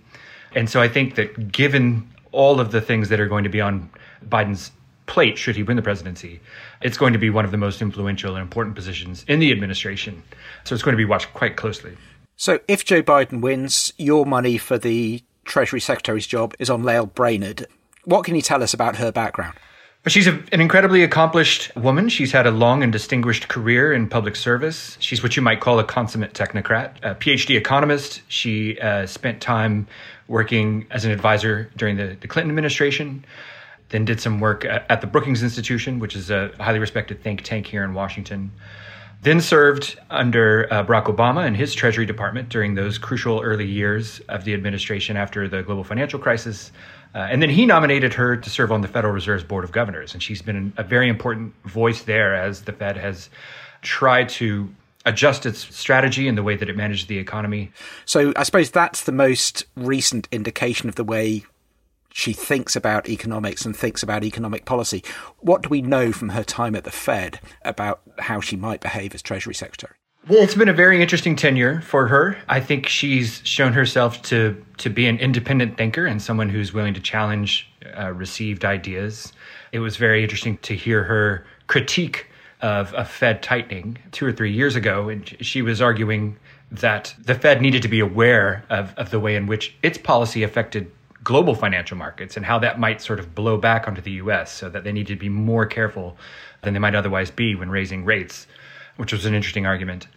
And 0.53 0.69
so 0.69 0.81
I 0.81 0.87
think 0.87 1.15
that 1.15 1.51
given 1.51 2.07
all 2.31 2.59
of 2.59 2.71
the 2.71 2.81
things 2.81 3.09
that 3.09 3.19
are 3.19 3.27
going 3.27 3.45
to 3.45 3.49
be 3.49 3.61
on 3.61 3.89
Biden's 4.29 4.71
plate 5.07 5.37
should 5.37 5.55
he 5.55 5.63
win 5.63 5.77
the 5.77 5.81
presidency, 5.81 6.41
it's 6.81 6.97
going 6.97 7.13
to 7.13 7.19
be 7.19 7.29
one 7.29 7.45
of 7.45 7.51
the 7.51 7.57
most 7.57 7.81
influential 7.81 8.35
and 8.35 8.41
important 8.41 8.75
positions 8.75 9.23
in 9.27 9.39
the 9.39 9.51
administration. 9.51 10.21
So 10.65 10.75
it's 10.75 10.83
going 10.83 10.93
to 10.93 10.97
be 10.97 11.05
watched 11.05 11.33
quite 11.33 11.55
closely. 11.55 11.95
So 12.35 12.59
if 12.67 12.83
Joe 12.83 13.01
Biden 13.01 13.41
wins, 13.41 13.93
your 13.97 14.25
money 14.25 14.57
for 14.57 14.77
the 14.77 15.23
Treasury 15.45 15.79
Secretary's 15.79 16.27
job 16.27 16.53
is 16.59 16.69
on 16.69 16.83
Lael 16.83 17.05
Brainard. 17.05 17.67
What 18.03 18.25
can 18.25 18.35
you 18.35 18.41
tell 18.41 18.61
us 18.61 18.73
about 18.73 18.97
her 18.97 19.11
background? 19.11 19.57
She's 20.07 20.27
a, 20.27 20.33
an 20.51 20.61
incredibly 20.61 21.01
accomplished 21.01 21.75
woman. 21.75 22.09
She's 22.09 22.31
had 22.31 22.45
a 22.45 22.51
long 22.51 22.83
and 22.83 22.91
distinguished 22.91 23.47
career 23.47 23.91
in 23.91 24.07
public 24.07 24.35
service. 24.35 24.97
She's 24.99 25.23
what 25.23 25.35
you 25.35 25.41
might 25.41 25.61
call 25.61 25.79
a 25.79 25.83
consummate 25.83 26.33
technocrat, 26.33 26.97
a 27.01 27.15
PhD 27.15 27.57
economist. 27.57 28.21
She 28.27 28.79
uh, 28.79 29.07
spent 29.07 29.41
time 29.41 29.87
working 30.27 30.85
as 30.91 31.05
an 31.05 31.11
advisor 31.11 31.71
during 31.75 31.97
the, 31.97 32.17
the 32.21 32.27
Clinton 32.27 32.51
administration, 32.51 33.25
then 33.89 34.05
did 34.05 34.21
some 34.21 34.39
work 34.39 34.63
at, 34.63 34.85
at 34.91 35.01
the 35.01 35.07
Brookings 35.07 35.41
Institution, 35.41 35.97
which 35.97 36.15
is 36.15 36.29
a 36.29 36.51
highly 36.59 36.77
respected 36.77 37.23
think 37.23 37.41
tank 37.41 37.65
here 37.65 37.83
in 37.83 37.95
Washington. 37.95 38.51
Then 39.23 39.41
served 39.41 39.99
under 40.11 40.71
uh, 40.71 40.85
Barack 40.85 41.05
Obama 41.05 41.47
and 41.47 41.57
his 41.57 41.73
Treasury 41.73 42.05
Department 42.05 42.49
during 42.49 42.75
those 42.75 42.99
crucial 42.99 43.41
early 43.41 43.65
years 43.65 44.19
of 44.29 44.45
the 44.45 44.53
administration 44.53 45.17
after 45.17 45.47
the 45.47 45.63
global 45.63 45.83
financial 45.83 46.19
crisis. 46.19 46.71
Uh, 47.15 47.19
and 47.31 47.41
then 47.41 47.49
he 47.49 47.65
nominated 47.65 48.13
her 48.13 48.35
to 48.35 48.49
serve 48.49 48.73
on 48.73 48.81
the 48.81 48.89
Federal 48.89 49.13
Reserve's 49.13 49.45
Board 49.45 49.63
of 49.63 49.71
Governors. 49.71 50.13
And 50.13 50.21
she's 50.21 50.41
been 50.41 50.73
a 50.75 50.83
very 50.83 51.07
important 51.07 51.53
voice 51.63 52.03
there 52.03 52.35
as 52.35 52.63
the 52.63 52.73
Fed 52.73 52.97
has 52.97 53.29
tried 53.81 54.27
to 54.29 54.69
adjust 55.05 55.45
its 55.45 55.59
strategy 55.73 56.27
and 56.27 56.37
the 56.37 56.43
way 56.43 56.57
that 56.57 56.67
it 56.67 56.75
manages 56.75 57.07
the 57.07 57.17
economy. 57.17 57.71
So 58.03 58.33
I 58.35 58.43
suppose 58.43 58.69
that's 58.69 59.03
the 59.03 59.13
most 59.13 59.65
recent 59.77 60.27
indication 60.31 60.89
of 60.89 60.95
the 60.95 61.03
way 61.05 61.45
she 62.11 62.33
thinks 62.33 62.75
about 62.75 63.07
economics 63.07 63.65
and 63.65 63.75
thinks 63.75 64.03
about 64.03 64.23
economic 64.23 64.65
policy. 64.65 65.03
What 65.39 65.63
do 65.63 65.69
we 65.69 65.81
know 65.81 66.11
from 66.11 66.29
her 66.29 66.43
time 66.43 66.75
at 66.75 66.83
the 66.83 66.91
Fed 66.91 67.39
about 67.63 68.01
how 68.19 68.41
she 68.41 68.55
might 68.55 68.81
behave 68.81 69.13
as 69.13 69.21
Treasury 69.21 69.53
Secretary? 69.53 69.95
Well, 70.27 70.41
it's 70.41 70.55
been 70.55 70.69
a 70.69 70.73
very 70.73 71.03
interesting 71.03 71.35
tenure 71.35 71.81
for 71.81 72.07
her. 72.07 72.35
I 72.49 72.59
think 72.59 72.87
she's 72.87 73.41
shown 73.43 73.73
herself 73.73 74.23
to 74.23 74.59
to 74.77 74.89
be 74.89 75.05
an 75.05 75.19
independent 75.19 75.77
thinker 75.77 76.07
and 76.07 76.19
someone 76.19 76.49
who's 76.49 76.73
willing 76.73 76.95
to 76.95 76.99
challenge 76.99 77.69
uh, 77.95 78.11
received 78.11 78.65
ideas. 78.65 79.33
It 79.71 79.79
was 79.79 79.97
very 79.97 80.23
interesting 80.23 80.57
to 80.63 80.75
hear 80.75 81.03
her 81.03 81.45
critique 81.67 82.25
of 82.61 82.91
a 82.95 83.05
Fed 83.05 83.43
tightening 83.43 83.99
two 84.11 84.25
or 84.25 84.31
three 84.31 84.51
years 84.51 84.75
ago, 84.75 85.09
and 85.09 85.37
she 85.41 85.61
was 85.61 85.79
arguing 85.79 86.37
that 86.71 87.13
the 87.23 87.35
Fed 87.35 87.61
needed 87.61 87.83
to 87.83 87.87
be 87.87 87.99
aware 87.99 88.65
of, 88.71 88.95
of 88.97 89.11
the 89.11 89.19
way 89.19 89.35
in 89.35 89.45
which 89.45 89.75
its 89.83 89.99
policy 89.99 90.41
affected 90.41 90.91
global 91.23 91.53
financial 91.53 91.97
markets 91.97 92.35
and 92.35 92.47
how 92.47 92.57
that 92.57 92.79
might 92.79 92.99
sort 92.99 93.19
of 93.19 93.35
blow 93.35 93.57
back 93.57 93.87
onto 93.87 94.01
the 94.01 94.13
US, 94.13 94.51
so 94.51 94.69
that 94.69 94.83
they 94.83 94.91
need 94.91 95.05
to 95.05 95.15
be 95.15 95.29
more 95.29 95.67
careful 95.67 96.17
than 96.63 96.73
they 96.73 96.79
might 96.79 96.95
otherwise 96.95 97.29
be 97.29 97.53
when 97.53 97.69
raising 97.69 98.03
rates, 98.03 98.47
which 98.97 99.13
was 99.13 99.27
an 99.27 99.35
interesting 99.35 99.67
argument. 99.67 100.07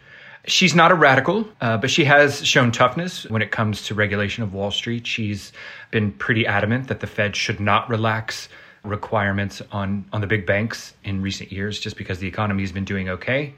She's 0.49 0.73
not 0.73 0.91
a 0.91 0.95
radical, 0.95 1.47
uh, 1.61 1.77
but 1.77 1.91
she 1.91 2.05
has 2.05 2.45
shown 2.45 2.71
toughness 2.71 3.25
when 3.25 3.43
it 3.43 3.51
comes 3.51 3.83
to 3.85 3.93
regulation 3.93 4.41
of 4.43 4.51
Wall 4.51 4.71
Street. 4.71 5.05
She's 5.05 5.53
been 5.91 6.11
pretty 6.11 6.47
adamant 6.47 6.87
that 6.87 7.01
the 7.01 7.07
Fed 7.07 7.35
should 7.35 7.59
not 7.59 7.87
relax 7.87 8.49
requirements 8.83 9.61
on, 9.71 10.05
on 10.11 10.21
the 10.21 10.27
big 10.27 10.47
banks 10.47 10.93
in 11.03 11.21
recent 11.21 11.51
years 11.51 11.79
just 11.79 11.97
because 11.97 12.17
the 12.17 12.27
economy 12.27 12.63
has 12.63 12.71
been 12.71 12.85
doing 12.85 13.09
okay. 13.09 13.53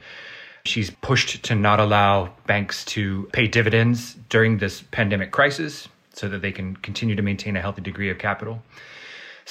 She's 0.64 0.90
pushed 0.90 1.42
to 1.44 1.54
not 1.54 1.80
allow 1.80 2.34
banks 2.46 2.84
to 2.86 3.28
pay 3.32 3.46
dividends 3.46 4.16
during 4.28 4.58
this 4.58 4.82
pandemic 4.90 5.30
crisis 5.30 5.88
so 6.12 6.28
that 6.28 6.42
they 6.42 6.52
can 6.52 6.76
continue 6.76 7.16
to 7.16 7.22
maintain 7.22 7.56
a 7.56 7.60
healthy 7.60 7.80
degree 7.80 8.10
of 8.10 8.18
capital. 8.18 8.62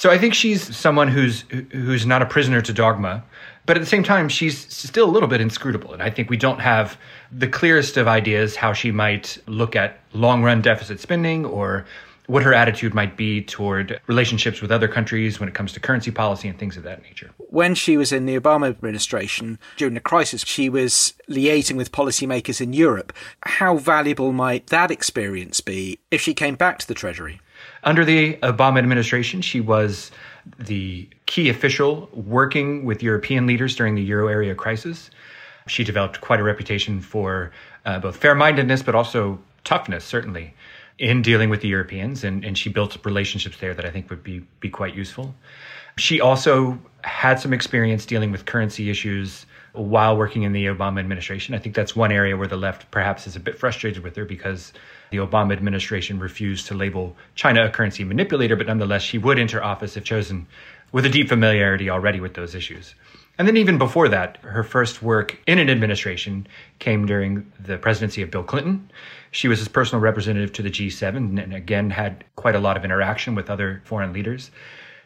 So 0.02 0.10
I 0.10 0.18
think 0.18 0.34
she's 0.34 0.76
someone 0.76 1.06
who's 1.06 1.42
who's 1.70 2.04
not 2.04 2.22
a 2.22 2.26
prisoner 2.26 2.60
to 2.60 2.72
dogma, 2.72 3.22
but 3.66 3.76
at 3.76 3.80
the 3.80 3.86
same 3.86 4.02
time 4.02 4.28
she's 4.28 4.58
still 4.74 5.08
a 5.08 5.12
little 5.12 5.28
bit 5.28 5.40
inscrutable. 5.40 5.92
And 5.92 6.02
I 6.02 6.10
think 6.10 6.28
we 6.28 6.36
don't 6.36 6.58
have 6.58 6.98
the 7.30 7.46
clearest 7.46 7.96
of 7.96 8.08
ideas 8.08 8.56
how 8.56 8.72
she 8.72 8.90
might 8.90 9.38
look 9.46 9.76
at 9.76 10.00
long-run 10.12 10.60
deficit 10.60 10.98
spending 10.98 11.44
or 11.44 11.86
what 12.26 12.42
her 12.42 12.52
attitude 12.52 12.94
might 12.94 13.16
be 13.16 13.42
toward 13.42 14.00
relationships 14.08 14.60
with 14.60 14.72
other 14.72 14.88
countries 14.88 15.38
when 15.38 15.48
it 15.48 15.54
comes 15.54 15.72
to 15.74 15.78
currency 15.78 16.10
policy 16.10 16.48
and 16.48 16.58
things 16.58 16.76
of 16.76 16.82
that 16.82 17.00
nature. 17.04 17.30
When 17.50 17.76
she 17.76 17.96
was 17.96 18.10
in 18.10 18.26
the 18.26 18.36
Obama 18.36 18.70
administration 18.70 19.60
during 19.76 19.94
the 19.94 20.00
crisis, 20.00 20.44
she 20.44 20.68
was 20.68 21.14
liaising 21.30 21.76
with 21.76 21.92
policymakers 21.92 22.60
in 22.60 22.72
Europe. 22.72 23.12
How 23.44 23.76
valuable 23.76 24.32
might 24.32 24.66
that 24.66 24.90
experience 24.90 25.60
be 25.60 26.00
if 26.10 26.20
she 26.20 26.34
came 26.34 26.56
back 26.56 26.80
to 26.80 26.88
the 26.88 26.94
Treasury? 26.94 27.40
Under 27.84 28.04
the 28.04 28.34
Obama 28.42 28.78
administration, 28.78 29.42
she 29.42 29.60
was 29.60 30.10
the 30.58 31.08
key 31.26 31.48
official 31.48 32.08
working 32.12 32.84
with 32.84 33.02
European 33.02 33.46
leaders 33.46 33.74
during 33.74 33.94
the 33.94 34.02
euro 34.02 34.28
area 34.28 34.54
crisis. 34.54 35.10
She 35.66 35.84
developed 35.84 36.20
quite 36.20 36.40
a 36.40 36.42
reputation 36.42 37.00
for 37.00 37.52
uh, 37.84 37.98
both 37.98 38.16
fair 38.16 38.34
mindedness, 38.34 38.82
but 38.82 38.94
also 38.94 39.38
toughness, 39.64 40.04
certainly 40.04 40.54
in 40.98 41.22
dealing 41.22 41.50
with 41.50 41.60
the 41.60 41.68
Europeans, 41.68 42.22
and, 42.22 42.44
and 42.44 42.56
she 42.56 42.68
built 42.68 42.96
relationships 43.04 43.58
there 43.58 43.74
that 43.74 43.84
I 43.84 43.90
think 43.90 44.10
would 44.10 44.22
be 44.22 44.44
be 44.60 44.68
quite 44.68 44.94
useful. 44.94 45.34
She 45.96 46.20
also 46.20 46.78
had 47.02 47.40
some 47.40 47.52
experience 47.52 48.06
dealing 48.06 48.30
with 48.30 48.44
currency 48.44 48.90
issues 48.90 49.46
while 49.72 50.16
working 50.16 50.42
in 50.42 50.52
the 50.52 50.66
Obama 50.66 51.00
administration. 51.00 51.54
I 51.54 51.58
think 51.58 51.74
that's 51.74 51.96
one 51.96 52.12
area 52.12 52.36
where 52.36 52.46
the 52.46 52.56
left 52.56 52.90
perhaps 52.90 53.26
is 53.26 53.36
a 53.36 53.40
bit 53.40 53.58
frustrated 53.58 54.02
with 54.02 54.16
her 54.16 54.24
because 54.24 54.72
the 55.10 55.18
Obama 55.18 55.52
administration 55.52 56.18
refused 56.18 56.66
to 56.66 56.74
label 56.74 57.16
China 57.34 57.64
a 57.64 57.70
currency 57.70 58.04
manipulator, 58.04 58.56
but 58.56 58.66
nonetheless, 58.66 59.02
she 59.02 59.18
would 59.18 59.38
enter 59.38 59.62
office 59.62 59.96
if 59.96 60.04
chosen 60.04 60.46
with 60.92 61.06
a 61.06 61.08
deep 61.08 61.28
familiarity 61.28 61.88
already 61.88 62.20
with 62.20 62.34
those 62.34 62.54
issues. 62.54 62.94
And 63.38 63.48
then, 63.48 63.56
even 63.56 63.78
before 63.78 64.10
that, 64.10 64.36
her 64.42 64.62
first 64.62 65.02
work 65.02 65.38
in 65.46 65.58
an 65.58 65.70
administration 65.70 66.46
came 66.78 67.06
during 67.06 67.50
the 67.58 67.78
presidency 67.78 68.20
of 68.20 68.30
Bill 68.30 68.42
Clinton. 68.42 68.90
She 69.30 69.48
was 69.48 69.58
his 69.58 69.68
personal 69.68 70.02
representative 70.02 70.52
to 70.52 70.62
the 70.62 70.70
G7 70.70 71.42
and 71.42 71.54
again 71.54 71.88
had 71.88 72.24
quite 72.36 72.54
a 72.54 72.60
lot 72.60 72.76
of 72.76 72.84
interaction 72.84 73.34
with 73.34 73.48
other 73.48 73.80
foreign 73.86 74.12
leaders. 74.12 74.50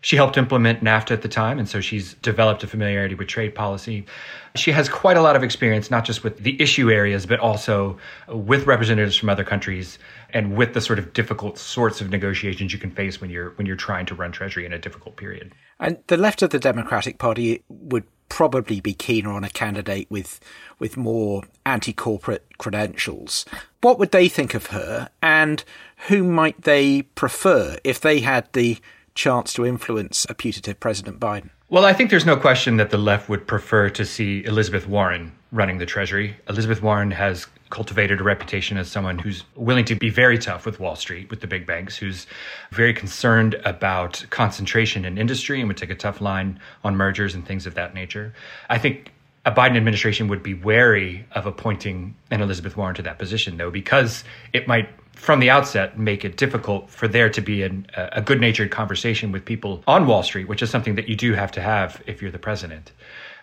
She 0.06 0.14
helped 0.14 0.36
implement 0.36 0.84
NAFTA 0.84 1.10
at 1.10 1.22
the 1.22 1.28
time, 1.28 1.58
and 1.58 1.68
so 1.68 1.80
she's 1.80 2.14
developed 2.22 2.62
a 2.62 2.68
familiarity 2.68 3.16
with 3.16 3.26
trade 3.26 3.56
policy. 3.56 4.06
She 4.54 4.70
has 4.70 4.88
quite 4.88 5.16
a 5.16 5.20
lot 5.20 5.34
of 5.34 5.42
experience, 5.42 5.90
not 5.90 6.04
just 6.04 6.22
with 6.22 6.38
the 6.38 6.62
issue 6.62 6.92
areas, 6.92 7.26
but 7.26 7.40
also 7.40 7.98
with 8.28 8.68
representatives 8.68 9.16
from 9.16 9.30
other 9.30 9.42
countries 9.42 9.98
and 10.30 10.56
with 10.56 10.74
the 10.74 10.80
sort 10.80 11.00
of 11.00 11.12
difficult 11.12 11.58
sorts 11.58 12.00
of 12.00 12.10
negotiations 12.10 12.72
you 12.72 12.78
can 12.78 12.92
face 12.92 13.20
when 13.20 13.30
you're 13.30 13.50
when 13.56 13.66
you're 13.66 13.74
trying 13.74 14.06
to 14.06 14.14
run 14.14 14.30
Treasury 14.30 14.64
in 14.64 14.72
a 14.72 14.78
difficult 14.78 15.16
period. 15.16 15.52
And 15.80 15.98
the 16.06 16.16
left 16.16 16.40
of 16.40 16.50
the 16.50 16.60
Democratic 16.60 17.18
Party 17.18 17.64
would 17.68 18.04
probably 18.28 18.80
be 18.80 18.94
keener 18.94 19.32
on 19.32 19.42
a 19.42 19.50
candidate 19.50 20.08
with 20.08 20.38
with 20.78 20.96
more 20.96 21.42
anti-corporate 21.64 22.46
credentials. 22.58 23.44
What 23.80 23.98
would 23.98 24.12
they 24.12 24.28
think 24.28 24.54
of 24.54 24.66
her, 24.66 25.10
and 25.20 25.64
who 26.06 26.22
might 26.22 26.62
they 26.62 27.02
prefer 27.02 27.78
if 27.82 28.00
they 28.00 28.20
had 28.20 28.52
the 28.52 28.78
chance 29.16 29.52
to 29.54 29.66
influence 29.66 30.26
a 30.28 30.34
putative 30.34 30.78
President 30.78 31.18
Biden? 31.18 31.50
Well, 31.68 31.84
I 31.84 31.92
think 31.92 32.10
there's 32.10 32.26
no 32.26 32.36
question 32.36 32.76
that 32.76 32.90
the 32.90 32.98
left 32.98 33.28
would 33.28 33.48
prefer 33.48 33.90
to 33.90 34.04
see 34.04 34.44
Elizabeth 34.44 34.86
Warren 34.86 35.32
running 35.50 35.78
the 35.78 35.86
Treasury. 35.86 36.36
Elizabeth 36.48 36.80
Warren 36.80 37.10
has 37.10 37.46
cultivated 37.70 38.20
a 38.20 38.22
reputation 38.22 38.76
as 38.76 38.88
someone 38.88 39.18
who's 39.18 39.42
willing 39.56 39.84
to 39.86 39.96
be 39.96 40.08
very 40.08 40.38
tough 40.38 40.64
with 40.64 40.78
Wall 40.78 40.94
Street, 40.94 41.28
with 41.30 41.40
the 41.40 41.48
big 41.48 41.66
banks, 41.66 41.96
who's 41.96 42.26
very 42.70 42.94
concerned 42.94 43.54
about 43.64 44.24
concentration 44.30 45.04
in 45.04 45.18
industry 45.18 45.58
and 45.58 45.66
would 45.66 45.76
take 45.76 45.90
a 45.90 45.96
tough 45.96 46.20
line 46.20 46.60
on 46.84 46.94
mergers 46.94 47.34
and 47.34 47.44
things 47.44 47.66
of 47.66 47.74
that 47.74 47.94
nature. 47.94 48.32
I 48.68 48.78
think 48.78 49.10
a 49.44 49.50
Biden 49.50 49.76
administration 49.76 50.28
would 50.28 50.42
be 50.42 50.54
wary 50.54 51.26
of 51.32 51.46
appointing 51.46 52.14
an 52.30 52.42
Elizabeth 52.42 52.76
Warren 52.76 52.94
to 52.96 53.02
that 53.02 53.18
position, 53.18 53.56
though, 53.56 53.70
because 53.70 54.22
it 54.52 54.68
might 54.68 54.88
from 55.16 55.40
the 55.40 55.50
outset 55.50 55.98
make 55.98 56.24
it 56.24 56.36
difficult 56.36 56.88
for 56.90 57.08
there 57.08 57.28
to 57.28 57.40
be 57.40 57.62
an, 57.62 57.86
a 57.96 58.22
good 58.22 58.40
natured 58.40 58.70
conversation 58.70 59.32
with 59.32 59.44
people 59.44 59.82
on 59.86 60.06
Wall 60.06 60.22
Street, 60.22 60.46
which 60.46 60.62
is 60.62 60.70
something 60.70 60.94
that 60.94 61.08
you 61.08 61.16
do 61.16 61.32
have 61.32 61.50
to 61.52 61.60
have 61.60 62.00
if 62.06 62.22
you're 62.22 62.30
the 62.30 62.38
president. 62.38 62.92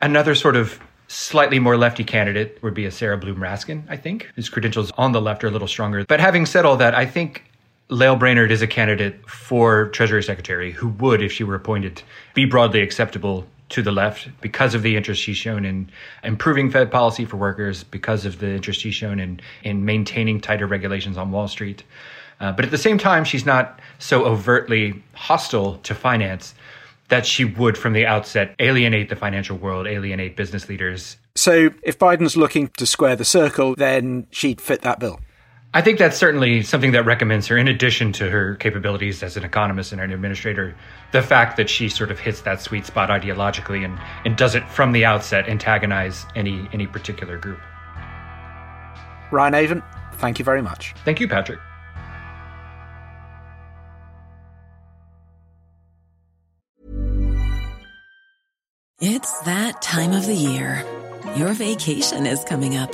Another 0.02 0.36
sort 0.36 0.56
of 0.56 0.80
slightly 1.08 1.60
more 1.60 1.78
lefty 1.78 2.04
candidate 2.04 2.62
would 2.64 2.74
be 2.74 2.86
a 2.86 2.92
Sarah 2.92 3.18
Bloom 3.18 3.38
Raskin, 3.38 3.84
I 3.90 3.98
think. 3.98 4.32
His 4.36 4.50
credentials 4.50 4.92
on 4.98 5.12
the 5.12 5.22
left 5.22 5.44
are 5.44 5.48
a 5.48 5.52
little 5.52 5.68
stronger. 5.68 6.06
But 6.06 6.20
having 6.20 6.46
said 6.46 6.66
all 6.66 6.78
that, 6.78 6.96
I 6.96 7.06
think 7.06 7.44
Lael 7.90 8.16
Brainard 8.16 8.52
is 8.52 8.62
a 8.62 8.68
candidate 8.68 9.30
for 9.30 9.90
Treasury 9.90 10.24
Secretary 10.24 10.72
who 10.72 10.88
would, 10.90 11.22
if 11.22 11.32
she 11.32 11.44
were 11.44 11.56
appointed, 11.56 12.02
be 12.34 12.46
broadly 12.46 12.82
acceptable 12.82 13.46
to 13.70 13.82
the 13.82 13.92
left 13.92 14.30
because 14.42 14.76
of 14.76 14.84
the 14.84 14.96
interest 14.96 15.22
she's 15.22 15.38
shown 15.38 15.66
in 15.66 15.90
improving 16.24 16.70
Fed 16.70 16.92
policy 16.92 17.26
for 17.26 17.38
workers, 17.38 17.84
because 17.84 18.26
of 18.26 18.40
the 18.40 18.52
interest 18.52 18.80
she's 18.80 18.96
shown 18.96 19.20
in, 19.20 19.40
in 19.64 19.86
maintaining 19.86 20.40
tighter 20.40 20.68
regulations 20.68 21.18
on 21.18 21.32
Wall 21.32 21.48
Street. 21.48 21.84
Uh, 22.40 22.52
but 22.52 22.66
at 22.66 22.72
the 22.72 22.78
same 22.78 22.98
time, 22.98 23.24
she's 23.24 23.46
not 23.46 23.80
so 24.00 24.26
overtly 24.26 25.02
hostile 25.14 25.78
to 25.78 25.96
finance 25.96 26.54
that 27.10 27.26
she 27.26 27.46
would, 27.46 27.78
from 27.78 27.94
the 27.94 28.06
outset, 28.06 28.56
alienate 28.60 29.10
the 29.10 29.16
financial 29.16 29.58
world, 29.58 29.88
alienate 29.88 30.36
business 30.36 30.68
leaders. 30.68 31.18
So, 31.36 31.70
if 31.84 31.98
Biden's 32.00 32.38
looking 32.38 32.70
to 32.78 32.86
square 32.86 33.16
the 33.16 33.26
circle, 33.26 33.76
then 33.76 34.28
she'd 34.32 34.62
fit 34.62 34.82
that 34.82 35.00
bill. 35.00 35.20
I 35.76 35.82
think 35.82 35.98
that's 35.98 36.18
certainly 36.18 36.62
something 36.62 36.92
that 36.92 37.04
recommends 37.04 37.48
her, 37.48 37.58
in 37.58 37.68
addition 37.68 38.12
to 38.14 38.30
her 38.30 38.56
capabilities 38.56 39.24
as 39.24 39.38
an 39.38 39.44
economist 39.44 39.92
and 39.92 40.00
an 40.00 40.12
administrator, 40.12 40.76
the 41.12 41.24
fact 41.24 41.58
that 41.58 41.68
she 41.68 41.90
sort 41.90 42.12
of 42.12 42.20
hits 42.20 42.42
that 42.42 42.62
sweet 42.62 42.86
spot 42.86 43.10
ideologically 43.10 43.84
and, 43.84 44.00
and 44.24 44.38
does 44.38 44.54
it 44.54 44.70
from 44.70 44.92
the 44.92 45.04
outset 45.04 45.50
antagonize 45.50 46.28
any, 46.36 46.70
any 46.74 46.86
particular 46.86 47.40
group. 47.40 47.60
Ryan 49.32 49.54
Avent, 49.54 49.84
thank 50.18 50.38
you 50.38 50.46
very 50.46 50.62
much. 50.62 50.94
Thank 51.06 51.20
you, 51.20 51.28
Patrick. 51.28 51.60
It's 59.02 59.40
that 59.42 59.82
time 59.82 60.14
of 60.14 60.28
the 60.28 60.36
year. 60.36 60.86
Your 61.36 61.54
vacation 61.54 62.28
is 62.28 62.44
coming 62.44 62.78
up. 62.78 62.94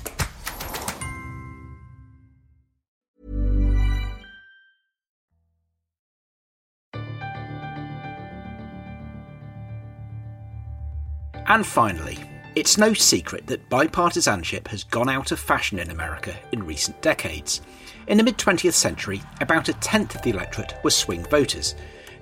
And 11.51 11.67
finally, 11.67 12.17
it's 12.55 12.77
no 12.77 12.93
secret 12.93 13.45
that 13.47 13.69
bipartisanship 13.69 14.69
has 14.69 14.85
gone 14.85 15.09
out 15.09 15.33
of 15.33 15.39
fashion 15.39 15.79
in 15.79 15.91
America 15.91 16.33
in 16.53 16.65
recent 16.65 17.01
decades. 17.01 17.59
In 18.07 18.17
the 18.17 18.23
mid 18.23 18.37
20th 18.37 18.71
century, 18.71 19.21
about 19.41 19.67
a 19.67 19.73
tenth 19.73 20.15
of 20.15 20.21
the 20.21 20.29
electorate 20.29 20.75
were 20.81 20.91
swing 20.91 21.25
voters. 21.25 21.75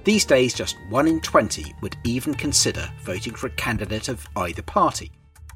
These 0.04 0.26
days, 0.26 0.56
just 0.56 0.78
1 0.90 1.08
in 1.08 1.22
20 1.22 1.76
would 1.80 1.96
even 2.04 2.34
consider 2.34 2.90
voting 3.04 3.36
for 3.36 3.46
a 3.46 3.52
candidate 3.52 4.10
of 4.10 4.28
either 4.36 4.64
party. 4.64 5.12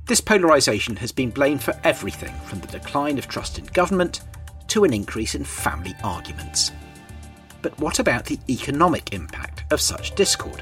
This 0.06 0.22
polarisation 0.22 0.96
has 0.98 1.12
been 1.12 1.32
blamed 1.32 1.64
for 1.64 1.74
everything 1.84 2.36
from 2.46 2.60
the 2.60 2.68
decline 2.68 3.18
of 3.18 3.28
trust 3.28 3.58
in 3.58 3.66
government 3.66 4.22
to 4.68 4.84
an 4.84 4.94
increase 4.94 5.34
in 5.34 5.44
family 5.44 5.96
arguments. 6.04 6.72
But 7.64 7.80
what 7.80 7.98
about 7.98 8.26
the 8.26 8.38
economic 8.50 9.14
impact 9.14 9.64
of 9.74 9.82
such 9.82 10.14
discord? 10.14 10.62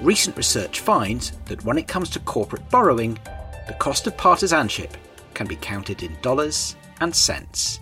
Recent 0.00 0.34
research 0.34 0.80
finds 0.80 1.32
that 1.44 1.62
when 1.62 1.76
it 1.76 1.86
comes 1.86 2.08
to 2.10 2.20
corporate 2.20 2.70
borrowing, 2.70 3.18
the 3.66 3.74
cost 3.74 4.06
of 4.06 4.16
partisanship 4.16 4.96
can 5.34 5.46
be 5.46 5.56
counted 5.56 6.02
in 6.02 6.16
dollars 6.22 6.74
and 7.02 7.14
cents. 7.14 7.80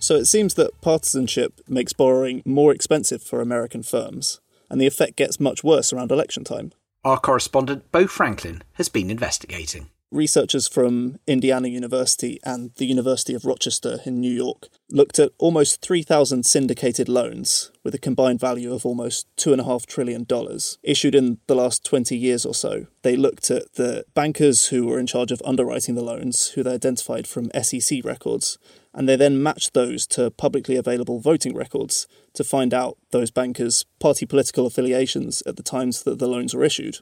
So 0.00 0.16
it 0.16 0.24
seems 0.24 0.54
that 0.54 0.80
partisanship 0.80 1.60
makes 1.68 1.92
borrowing 1.92 2.42
more 2.44 2.72
expensive 2.72 3.22
for 3.22 3.40
American 3.40 3.84
firms, 3.84 4.40
and 4.68 4.80
the 4.80 4.88
effect 4.88 5.14
gets 5.14 5.38
much 5.38 5.62
worse 5.62 5.92
around 5.92 6.10
election 6.10 6.42
time. 6.42 6.72
Our 7.04 7.20
correspondent 7.20 7.92
Beau 7.92 8.08
Franklin 8.08 8.62
has 8.72 8.88
been 8.88 9.08
investigating. 9.08 9.90
Researchers 10.10 10.66
from 10.66 11.18
Indiana 11.26 11.68
University 11.68 12.40
and 12.42 12.70
the 12.76 12.86
University 12.86 13.34
of 13.34 13.44
Rochester 13.44 13.98
in 14.06 14.20
New 14.20 14.32
York 14.32 14.68
looked 14.90 15.18
at 15.18 15.32
almost 15.36 15.82
3,000 15.82 16.46
syndicated 16.46 17.10
loans 17.10 17.70
with 17.84 17.94
a 17.94 17.98
combined 17.98 18.40
value 18.40 18.72
of 18.72 18.86
almost 18.86 19.26
$2.5 19.36 19.84
trillion 19.84 20.26
issued 20.82 21.14
in 21.14 21.38
the 21.46 21.54
last 21.54 21.84
20 21.84 22.16
years 22.16 22.46
or 22.46 22.54
so. 22.54 22.86
They 23.02 23.16
looked 23.16 23.50
at 23.50 23.74
the 23.74 24.06
bankers 24.14 24.68
who 24.68 24.86
were 24.86 24.98
in 24.98 25.06
charge 25.06 25.30
of 25.30 25.42
underwriting 25.44 25.94
the 25.94 26.02
loans, 26.02 26.48
who 26.50 26.62
they 26.62 26.72
identified 26.72 27.26
from 27.26 27.50
SEC 27.62 28.02
records, 28.02 28.56
and 28.94 29.06
they 29.06 29.16
then 29.16 29.42
matched 29.42 29.74
those 29.74 30.06
to 30.08 30.30
publicly 30.30 30.76
available 30.76 31.20
voting 31.20 31.54
records 31.54 32.08
to 32.32 32.44
find 32.44 32.72
out 32.72 32.96
those 33.10 33.30
bankers' 33.30 33.84
party 34.00 34.24
political 34.24 34.64
affiliations 34.64 35.42
at 35.46 35.56
the 35.56 35.62
times 35.62 36.04
that 36.04 36.18
the 36.18 36.28
loans 36.28 36.54
were 36.54 36.64
issued. 36.64 36.98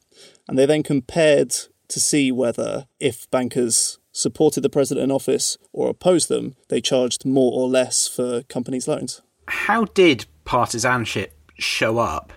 And 0.49 0.59
they 0.59 0.67
then 0.67 0.83
compared 0.83 1.55
to 1.89 2.01
see 2.01 2.33
whether, 2.33 2.87
if 3.01 3.31
bankers 3.31 3.99
supported 4.13 4.63
the 4.63 4.71
president 4.71 5.05
in 5.05 5.11
office 5.11 5.59
or 5.73 5.89
opposed 5.91 6.29
them, 6.29 6.57
they 6.69 6.81
charged 6.81 7.25
more 7.25 7.53
or 7.53 7.69
less 7.69 8.09
for 8.09 8.43
companies' 8.45 8.89
loans. 8.89 9.21
How 9.49 9.85
did 9.85 10.27
partisanship 10.45 11.35
show 11.59 11.99
up 11.99 12.33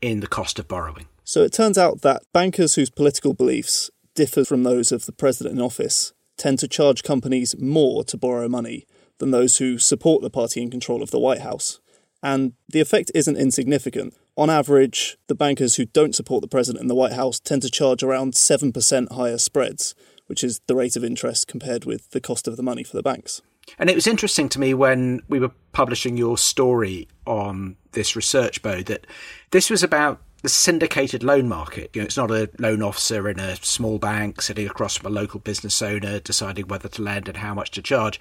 in 0.00 0.20
the 0.20 0.26
cost 0.26 0.58
of 0.58 0.68
borrowing? 0.68 1.06
So 1.24 1.42
it 1.42 1.52
turns 1.52 1.78
out 1.78 2.02
that 2.02 2.22
bankers 2.32 2.74
whose 2.74 2.90
political 2.90 3.32
beliefs 3.32 3.90
differ 4.14 4.44
from 4.44 4.62
those 4.62 4.92
of 4.92 5.06
the 5.06 5.12
president 5.12 5.56
in 5.56 5.62
office 5.62 6.12
tend 6.36 6.58
to 6.58 6.68
charge 6.68 7.02
companies 7.02 7.58
more 7.58 8.04
to 8.04 8.16
borrow 8.16 8.48
money 8.48 8.86
than 9.18 9.30
those 9.30 9.58
who 9.58 9.78
support 9.78 10.22
the 10.22 10.30
party 10.30 10.60
in 10.60 10.70
control 10.70 11.02
of 11.02 11.10
the 11.10 11.18
White 11.18 11.40
House. 11.40 11.80
And 12.22 12.52
the 12.68 12.80
effect 12.80 13.10
isn't 13.14 13.36
insignificant. 13.36 14.14
On 14.36 14.48
average, 14.48 15.18
the 15.26 15.34
bankers 15.34 15.76
who 15.76 15.84
don't 15.86 16.14
support 16.14 16.40
the 16.40 16.48
president 16.48 16.82
in 16.82 16.88
the 16.88 16.94
White 16.94 17.12
House 17.12 17.40
tend 17.40 17.62
to 17.62 17.70
charge 17.70 18.02
around 18.02 18.34
7% 18.34 19.12
higher 19.12 19.38
spreads, 19.38 19.94
which 20.26 20.44
is 20.44 20.60
the 20.66 20.76
rate 20.76 20.96
of 20.96 21.04
interest 21.04 21.48
compared 21.48 21.84
with 21.84 22.10
the 22.10 22.20
cost 22.20 22.46
of 22.48 22.56
the 22.56 22.62
money 22.62 22.84
for 22.84 22.96
the 22.96 23.02
banks. 23.02 23.42
And 23.78 23.90
it 23.90 23.94
was 23.94 24.06
interesting 24.06 24.48
to 24.50 24.60
me 24.60 24.74
when 24.74 25.20
we 25.28 25.38
were 25.38 25.52
publishing 25.72 26.16
your 26.16 26.38
story 26.38 27.08
on 27.26 27.76
this 27.92 28.16
research, 28.16 28.62
Beau, 28.62 28.82
that 28.82 29.06
this 29.50 29.70
was 29.70 29.82
about 29.82 30.20
the 30.42 30.48
syndicated 30.48 31.22
loan 31.22 31.48
market. 31.48 31.90
You 31.94 32.02
know, 32.02 32.06
it's 32.06 32.16
not 32.16 32.30
a 32.30 32.50
loan 32.58 32.82
officer 32.82 33.28
in 33.28 33.38
a 33.38 33.56
small 33.56 33.98
bank 33.98 34.42
sitting 34.42 34.66
across 34.66 34.96
from 34.96 35.12
a 35.12 35.14
local 35.14 35.40
business 35.40 35.80
owner 35.80 36.18
deciding 36.18 36.68
whether 36.68 36.88
to 36.88 37.02
lend 37.02 37.28
and 37.28 37.38
how 37.38 37.54
much 37.54 37.70
to 37.72 37.82
charge, 37.82 38.20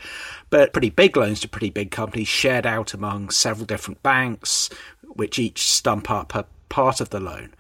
but 0.49 0.71
pretty 0.71 0.91
big 0.91 1.17
loans 1.17 1.39
to 1.41 1.49
pretty 1.49 1.71
big 1.71 1.91
companies 1.91 2.27
shared 2.27 2.65
out 2.65 2.93
among 2.93 3.31
several 3.31 3.65
different 3.65 4.01
banks, 4.03 4.69
which 5.01 5.39
each 5.39 5.69
stump 5.69 6.09
up 6.09 6.33
a 6.35 6.45
part 6.69 7.01
of 7.01 7.09
the 7.09 7.19
loan. 7.19 7.53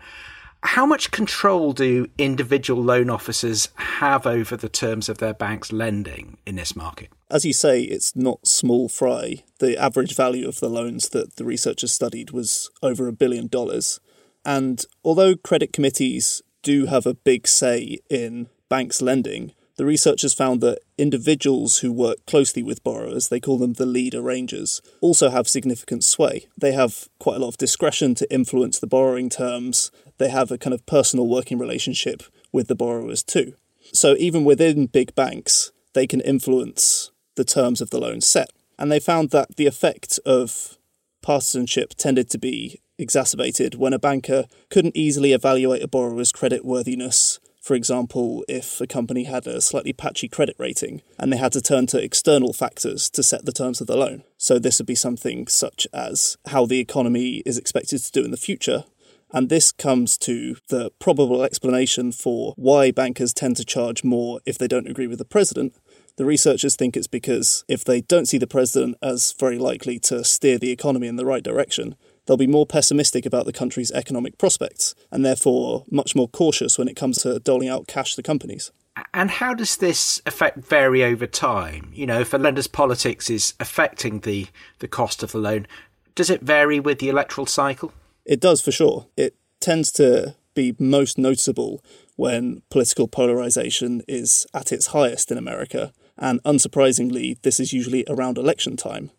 How 0.63 0.85
much 0.85 1.09
control 1.09 1.73
do 1.73 2.07
individual 2.19 2.83
loan 2.83 3.09
officers 3.09 3.69
have 3.75 4.27
over 4.27 4.55
the 4.55 4.69
terms 4.69 5.09
of 5.09 5.17
their 5.17 5.33
bank's 5.33 5.71
lending 5.71 6.37
in 6.45 6.55
this 6.55 6.75
market? 6.75 7.09
As 7.31 7.45
you 7.45 7.53
say, 7.53 7.81
it's 7.81 8.15
not 8.15 8.45
small 8.45 8.87
fry. 8.87 9.43
The 9.57 9.75
average 9.75 10.15
value 10.15 10.47
of 10.47 10.59
the 10.59 10.69
loans 10.69 11.09
that 11.09 11.37
the 11.37 11.45
researchers 11.45 11.91
studied 11.91 12.29
was 12.29 12.69
over 12.83 13.07
a 13.07 13.13
billion 13.13 13.47
dollars. 13.47 13.99
And 14.45 14.83
although 15.03 15.35
credit 15.35 15.73
committees 15.73 16.41
do 16.63 16.85
have 16.85 17.05
a 17.05 17.13
big 17.13 17.47
say 17.47 17.99
in 18.09 18.47
banks 18.69 19.01
lending, 19.01 19.53
the 19.77 19.85
researchers 19.85 20.33
found 20.33 20.61
that 20.61 20.79
individuals 20.97 21.79
who 21.79 21.91
work 21.91 22.25
closely 22.27 22.61
with 22.61 22.83
borrowers, 22.83 23.29
they 23.29 23.39
call 23.39 23.57
them 23.57 23.73
the 23.73 23.85
lead 23.85 24.13
arrangers, 24.13 24.81
also 24.99 25.29
have 25.29 25.47
significant 25.47 26.03
sway. 26.03 26.47
They 26.57 26.73
have 26.73 27.07
quite 27.19 27.37
a 27.37 27.39
lot 27.39 27.47
of 27.47 27.57
discretion 27.57 28.13
to 28.15 28.31
influence 28.31 28.77
the 28.77 28.87
borrowing 28.87 29.29
terms. 29.29 29.91
They 30.17 30.29
have 30.29 30.51
a 30.51 30.57
kind 30.57 30.73
of 30.73 30.85
personal 30.85 31.27
working 31.27 31.57
relationship 31.57 32.23
with 32.51 32.67
the 32.67 32.75
borrowers 32.75 33.23
too. 33.23 33.55
So 33.93 34.15
even 34.19 34.43
within 34.45 34.85
big 34.85 35.15
banks, 35.15 35.71
they 35.93 36.05
can 36.05 36.21
influence 36.21 37.11
the 37.35 37.43
terms 37.43 37.81
of 37.81 37.89
the 37.89 37.99
loan 37.99 38.21
set. 38.21 38.51
And 38.77 38.91
they 38.91 38.99
found 38.99 39.31
that 39.31 39.55
the 39.55 39.67
effect 39.67 40.19
of 40.25 40.77
partisanship 41.21 41.95
tended 41.95 42.29
to 42.31 42.37
be 42.37 42.81
exacerbated 43.01 43.75
when 43.75 43.93
a 43.93 43.99
banker 43.99 44.45
couldn't 44.69 44.95
easily 44.95 45.33
evaluate 45.33 45.83
a 45.83 45.87
borrower's 45.87 46.31
credit 46.31 46.63
worthiness. 46.63 47.39
For 47.61 47.75
example, 47.75 48.43
if 48.47 48.81
a 48.81 48.87
company 48.87 49.25
had 49.25 49.45
a 49.45 49.61
slightly 49.61 49.93
patchy 49.93 50.27
credit 50.27 50.55
rating 50.57 51.01
and 51.19 51.31
they 51.31 51.37
had 51.37 51.51
to 51.53 51.61
turn 51.61 51.85
to 51.87 52.03
external 52.03 52.53
factors 52.53 53.09
to 53.11 53.21
set 53.21 53.45
the 53.45 53.51
terms 53.51 53.81
of 53.81 53.87
the 53.87 53.95
loan. 53.95 54.23
So, 54.37 54.57
this 54.57 54.79
would 54.79 54.87
be 54.87 54.95
something 54.95 55.47
such 55.47 55.85
as 55.93 56.37
how 56.47 56.65
the 56.65 56.79
economy 56.79 57.43
is 57.45 57.59
expected 57.59 57.99
to 57.99 58.11
do 58.11 58.25
in 58.25 58.31
the 58.31 58.37
future, 58.37 58.85
and 59.33 59.49
this 59.49 59.71
comes 59.71 60.17
to 60.19 60.57
the 60.69 60.91
probable 60.99 61.43
explanation 61.43 62.11
for 62.11 62.53
why 62.57 62.91
bankers 62.91 63.33
tend 63.33 63.57
to 63.57 63.65
charge 63.65 64.03
more 64.03 64.41
if 64.45 64.57
they 64.57 64.67
don't 64.67 64.89
agree 64.89 65.07
with 65.07 65.19
the 65.19 65.25
president. 65.25 65.73
The 66.17 66.25
researchers 66.25 66.75
think 66.75 66.97
it's 66.97 67.07
because 67.07 67.63
if 67.67 67.85
they 67.85 68.01
don't 68.01 68.27
see 68.27 68.37
the 68.37 68.47
president 68.47 68.97
as 69.01 69.33
very 69.39 69.57
likely 69.57 69.99
to 69.99 70.23
steer 70.23 70.57
the 70.57 70.71
economy 70.71 71.07
in 71.07 71.15
the 71.15 71.25
right 71.25 71.43
direction, 71.43 71.95
they'll 72.25 72.37
be 72.37 72.47
more 72.47 72.65
pessimistic 72.65 73.25
about 73.25 73.45
the 73.45 73.53
country's 73.53 73.91
economic 73.91 74.37
prospects 74.37 74.95
and 75.11 75.25
therefore 75.25 75.85
much 75.89 76.15
more 76.15 76.27
cautious 76.27 76.77
when 76.77 76.87
it 76.87 76.95
comes 76.95 77.19
to 77.19 77.39
doling 77.39 77.69
out 77.69 77.87
cash 77.87 78.15
to 78.15 78.23
companies. 78.23 78.71
And 79.13 79.31
how 79.31 79.53
does 79.53 79.77
this 79.77 80.21
effect 80.25 80.59
vary 80.59 81.03
over 81.03 81.25
time? 81.25 81.91
You 81.93 82.05
know, 82.05 82.19
if 82.19 82.33
a 82.33 82.37
lender's 82.37 82.67
politics 82.67 83.29
is 83.29 83.53
affecting 83.59 84.19
the, 84.19 84.47
the 84.79 84.87
cost 84.87 85.23
of 85.23 85.31
the 85.31 85.37
loan, 85.37 85.65
does 86.13 86.29
it 86.29 86.41
vary 86.41 86.79
with 86.79 86.99
the 86.99 87.09
electoral 87.09 87.47
cycle? 87.47 87.93
It 88.25 88.39
does 88.39 88.61
for 88.61 88.71
sure. 88.71 89.07
It 89.15 89.35
tends 89.59 89.91
to 89.93 90.35
be 90.53 90.75
most 90.77 91.17
noticeable 91.17 91.83
when 92.17 92.61
political 92.69 93.07
polarization 93.07 94.01
is 94.07 94.45
at 94.53 94.71
its 94.71 94.87
highest 94.87 95.31
in 95.31 95.37
America. 95.37 95.93
And 96.17 96.43
unsurprisingly, 96.43 97.41
this 97.41 97.59
is 97.59 97.73
usually 97.73 98.05
around 98.07 98.37
election 98.37 98.75
time 98.75 99.11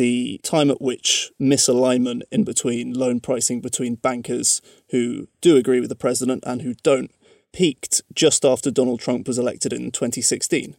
the 0.00 0.40
time 0.42 0.70
at 0.70 0.80
which 0.80 1.30
misalignment 1.38 2.22
in 2.32 2.42
between 2.42 2.94
loan 2.94 3.20
pricing 3.20 3.60
between 3.60 3.96
bankers 3.96 4.62
who 4.92 5.28
do 5.42 5.58
agree 5.58 5.78
with 5.78 5.90
the 5.90 5.94
president 5.94 6.42
and 6.46 6.62
who 6.62 6.72
don't 6.82 7.10
peaked 7.52 8.00
just 8.14 8.42
after 8.42 8.70
Donald 8.70 8.98
Trump 8.98 9.28
was 9.28 9.36
elected 9.36 9.74
in 9.74 9.90
2016. 9.90 10.74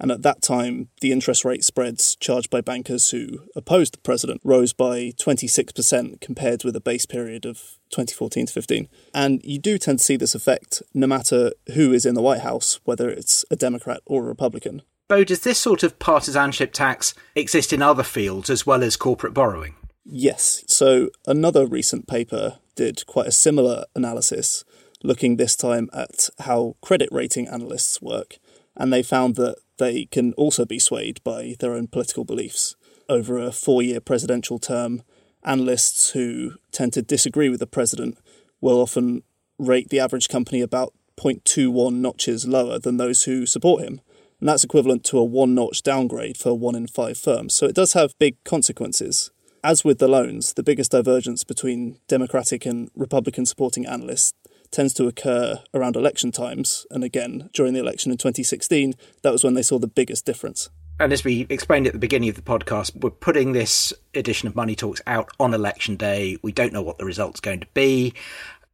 And 0.00 0.10
at 0.10 0.22
that 0.22 0.40
time, 0.40 0.88
the 1.02 1.12
interest 1.12 1.44
rate 1.44 1.64
spreads 1.64 2.16
charged 2.16 2.48
by 2.48 2.62
bankers 2.62 3.10
who 3.10 3.42
opposed 3.54 3.92
the 3.92 3.98
president 3.98 4.40
rose 4.42 4.72
by 4.72 5.12
26% 5.20 6.22
compared 6.22 6.64
with 6.64 6.74
a 6.74 6.80
base 6.80 7.04
period 7.04 7.44
of 7.44 7.76
2014 7.90 8.46
to 8.46 8.52
15. 8.54 8.88
And 9.12 9.42
you 9.44 9.58
do 9.58 9.76
tend 9.76 9.98
to 9.98 10.04
see 10.04 10.16
this 10.16 10.34
effect 10.34 10.82
no 10.94 11.06
matter 11.06 11.52
who 11.74 11.92
is 11.92 12.06
in 12.06 12.14
the 12.14 12.22
White 12.22 12.40
House, 12.40 12.80
whether 12.84 13.10
it's 13.10 13.44
a 13.50 13.56
Democrat 13.56 14.00
or 14.06 14.22
a 14.22 14.28
Republican. 14.28 14.80
Beau, 15.12 15.24
does 15.24 15.40
this 15.40 15.58
sort 15.58 15.82
of 15.82 15.98
partisanship 15.98 16.72
tax 16.72 17.12
exist 17.34 17.74
in 17.74 17.82
other 17.82 18.02
fields 18.02 18.48
as 18.48 18.66
well 18.66 18.82
as 18.82 18.96
corporate 18.96 19.34
borrowing? 19.34 19.74
Yes. 20.06 20.64
So 20.68 21.10
another 21.26 21.66
recent 21.66 22.08
paper 22.08 22.60
did 22.76 23.04
quite 23.04 23.26
a 23.26 23.30
similar 23.30 23.84
analysis, 23.94 24.64
looking 25.02 25.36
this 25.36 25.54
time 25.54 25.90
at 25.92 26.30
how 26.38 26.76
credit 26.80 27.10
rating 27.12 27.46
analysts 27.46 28.00
work, 28.00 28.38
and 28.74 28.90
they 28.90 29.02
found 29.02 29.34
that 29.34 29.56
they 29.76 30.06
can 30.06 30.32
also 30.32 30.64
be 30.64 30.78
swayed 30.78 31.22
by 31.22 31.56
their 31.60 31.74
own 31.74 31.88
political 31.88 32.24
beliefs. 32.24 32.74
Over 33.06 33.36
a 33.36 33.52
four 33.52 33.82
year 33.82 34.00
presidential 34.00 34.58
term, 34.58 35.02
analysts 35.44 36.12
who 36.12 36.52
tend 36.70 36.94
to 36.94 37.02
disagree 37.02 37.50
with 37.50 37.60
the 37.60 37.66
president 37.66 38.16
will 38.62 38.80
often 38.80 39.24
rate 39.58 39.90
the 39.90 40.00
average 40.00 40.30
company 40.30 40.62
about 40.62 40.94
0.21 41.20 41.96
notches 41.96 42.48
lower 42.48 42.78
than 42.78 42.96
those 42.96 43.24
who 43.24 43.44
support 43.44 43.82
him 43.82 44.00
and 44.42 44.48
that's 44.48 44.64
equivalent 44.64 45.04
to 45.04 45.18
a 45.18 45.22
one 45.22 45.54
notch 45.54 45.84
downgrade 45.84 46.36
for 46.36 46.58
one 46.58 46.74
in 46.74 46.88
five 46.88 47.16
firms. 47.16 47.54
So 47.54 47.66
it 47.66 47.76
does 47.76 47.92
have 47.92 48.18
big 48.18 48.42
consequences. 48.42 49.30
As 49.62 49.84
with 49.84 50.00
the 50.00 50.08
loans, 50.08 50.54
the 50.54 50.64
biggest 50.64 50.90
divergence 50.90 51.44
between 51.44 52.00
Democratic 52.08 52.66
and 52.66 52.90
Republican 52.96 53.46
supporting 53.46 53.86
analysts 53.86 54.32
tends 54.72 54.94
to 54.94 55.06
occur 55.06 55.62
around 55.72 55.94
election 55.94 56.32
times. 56.32 56.88
And 56.90 57.04
again, 57.04 57.50
during 57.54 57.72
the 57.72 57.78
election 57.78 58.10
in 58.10 58.18
2016, 58.18 58.94
that 59.22 59.30
was 59.30 59.44
when 59.44 59.54
they 59.54 59.62
saw 59.62 59.78
the 59.78 59.86
biggest 59.86 60.26
difference. 60.26 60.70
And 60.98 61.12
as 61.12 61.22
we 61.22 61.46
explained 61.48 61.86
at 61.86 61.92
the 61.92 62.00
beginning 62.00 62.28
of 62.28 62.34
the 62.34 62.42
podcast, 62.42 62.96
we're 62.96 63.10
putting 63.10 63.52
this 63.52 63.92
edition 64.12 64.48
of 64.48 64.56
Money 64.56 64.74
Talks 64.74 65.00
out 65.06 65.30
on 65.38 65.54
election 65.54 65.94
day. 65.94 66.36
We 66.42 66.50
don't 66.50 66.72
know 66.72 66.82
what 66.82 66.98
the 66.98 67.04
result's 67.04 67.38
going 67.38 67.60
to 67.60 67.68
be, 67.74 68.12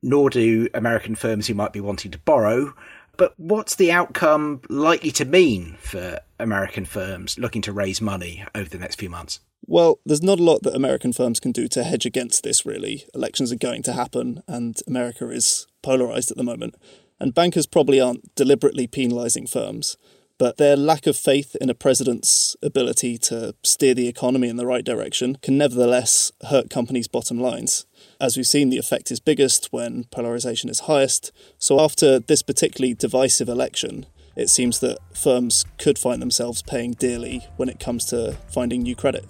nor 0.02 0.31
do 0.31 0.66
American 0.72 1.14
firms 1.14 1.46
who 1.46 1.52
might 1.52 1.74
be 1.74 1.81
wanting 1.81 2.11
to 2.12 2.18
borrow. 2.20 2.72
But 3.18 3.35
what's 3.37 3.74
the 3.74 3.92
outcome 3.92 4.62
likely 4.70 5.11
to 5.11 5.24
mean 5.24 5.76
for 5.81 6.20
American 6.38 6.87
firms 6.87 7.37
looking 7.37 7.61
to 7.62 7.72
raise 7.72 8.00
money 8.00 8.44
over 8.54 8.70
the 8.70 8.78
next 8.78 8.94
few 8.94 9.11
months? 9.11 9.40
Well, 9.66 9.98
there's 10.07 10.22
not 10.22 10.38
a 10.38 10.44
lot 10.44 10.62
that 10.62 10.74
American 10.74 11.12
firms 11.12 11.40
can 11.40 11.50
do 11.50 11.66
to 11.68 11.83
hedge 11.83 12.07
against 12.07 12.44
this, 12.44 12.64
really. 12.64 13.07
Elections 13.14 13.52
are 13.52 13.57
going 13.57 13.83
to 13.83 13.92
happen, 13.92 14.42
and 14.46 14.81
America 14.87 15.28
is 15.31 15.66
polarised 15.83 16.31
at 16.31 16.37
the 16.37 16.44
moment. 16.44 16.76
And 17.18 17.35
bankers 17.35 17.66
probably 17.66 18.00
aren't 18.00 18.35
deliberately 18.37 18.87
penalising 18.87 19.50
firms, 19.50 19.96
but 20.38 20.57
their 20.57 20.77
lack 20.77 21.07
of 21.07 21.16
faith 21.16 21.57
in 21.61 21.68
a 21.68 21.74
president's 21.74 22.57
ability 22.62 23.18
to 23.18 23.55
steer 23.64 23.92
the 23.92 24.09
economy 24.09 24.48
in 24.48 24.57
the 24.57 24.66
right 24.66 24.85
direction 24.85 25.37
can 25.42 25.59
nevertheless 25.59 26.33
hurt 26.48 26.70
companies' 26.70 27.09
bottom 27.09 27.40
lines. 27.40 27.87
As 28.20 28.37
we've 28.37 28.46
seen, 28.46 28.70
the 28.70 28.79
effect 28.79 29.11
is 29.11 29.18
biggest 29.20 29.72
when 29.72 30.05
polarisation 30.05 30.70
is 30.70 30.81
highest. 30.81 31.33
So, 31.59 31.81
after 31.81 32.20
this 32.20 32.42
particularly 32.42 32.94
divisive 32.94 33.48
election, 33.48 34.07
it 34.37 34.48
seems 34.48 34.79
that 34.81 34.98
firms 35.12 35.64
could 35.79 35.98
find 35.98 36.22
themselves 36.22 36.62
paying 36.62 36.92
dearly 36.92 37.46
when 37.57 37.68
it 37.68 37.81
comes 37.81 38.05
to 38.07 38.37
finding 38.48 38.83
new 38.83 38.94
credit. 38.94 39.27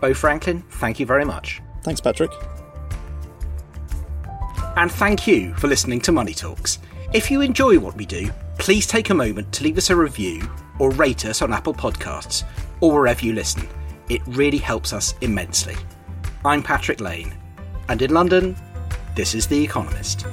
Beau 0.00 0.12
Franklin, 0.12 0.62
thank 0.72 1.00
you 1.00 1.06
very 1.06 1.24
much. 1.24 1.62
Thanks, 1.82 2.00
Patrick. 2.00 2.30
And 4.76 4.92
thank 4.92 5.26
you 5.26 5.54
for 5.54 5.68
listening 5.68 6.00
to 6.02 6.12
Money 6.12 6.34
Talks. 6.34 6.78
If 7.14 7.30
you 7.30 7.40
enjoy 7.40 7.78
what 7.78 7.96
we 7.96 8.04
do, 8.04 8.30
please 8.58 8.86
take 8.86 9.10
a 9.10 9.14
moment 9.14 9.52
to 9.52 9.64
leave 9.64 9.78
us 9.78 9.90
a 9.90 9.96
review 9.96 10.48
or 10.78 10.90
rate 10.90 11.26
us 11.26 11.42
on 11.42 11.52
Apple 11.52 11.74
Podcasts 11.74 12.44
or 12.80 12.92
wherever 12.92 13.24
you 13.24 13.32
listen. 13.32 13.68
It 14.08 14.22
really 14.26 14.58
helps 14.58 14.92
us 14.92 15.14
immensely. 15.20 15.76
I'm 16.44 16.62
Patrick 16.62 17.00
Lane, 17.00 17.34
and 17.88 18.02
in 18.02 18.12
London, 18.12 18.56
this 19.16 19.34
is 19.34 19.46
The 19.46 19.62
Economist. 19.62 20.26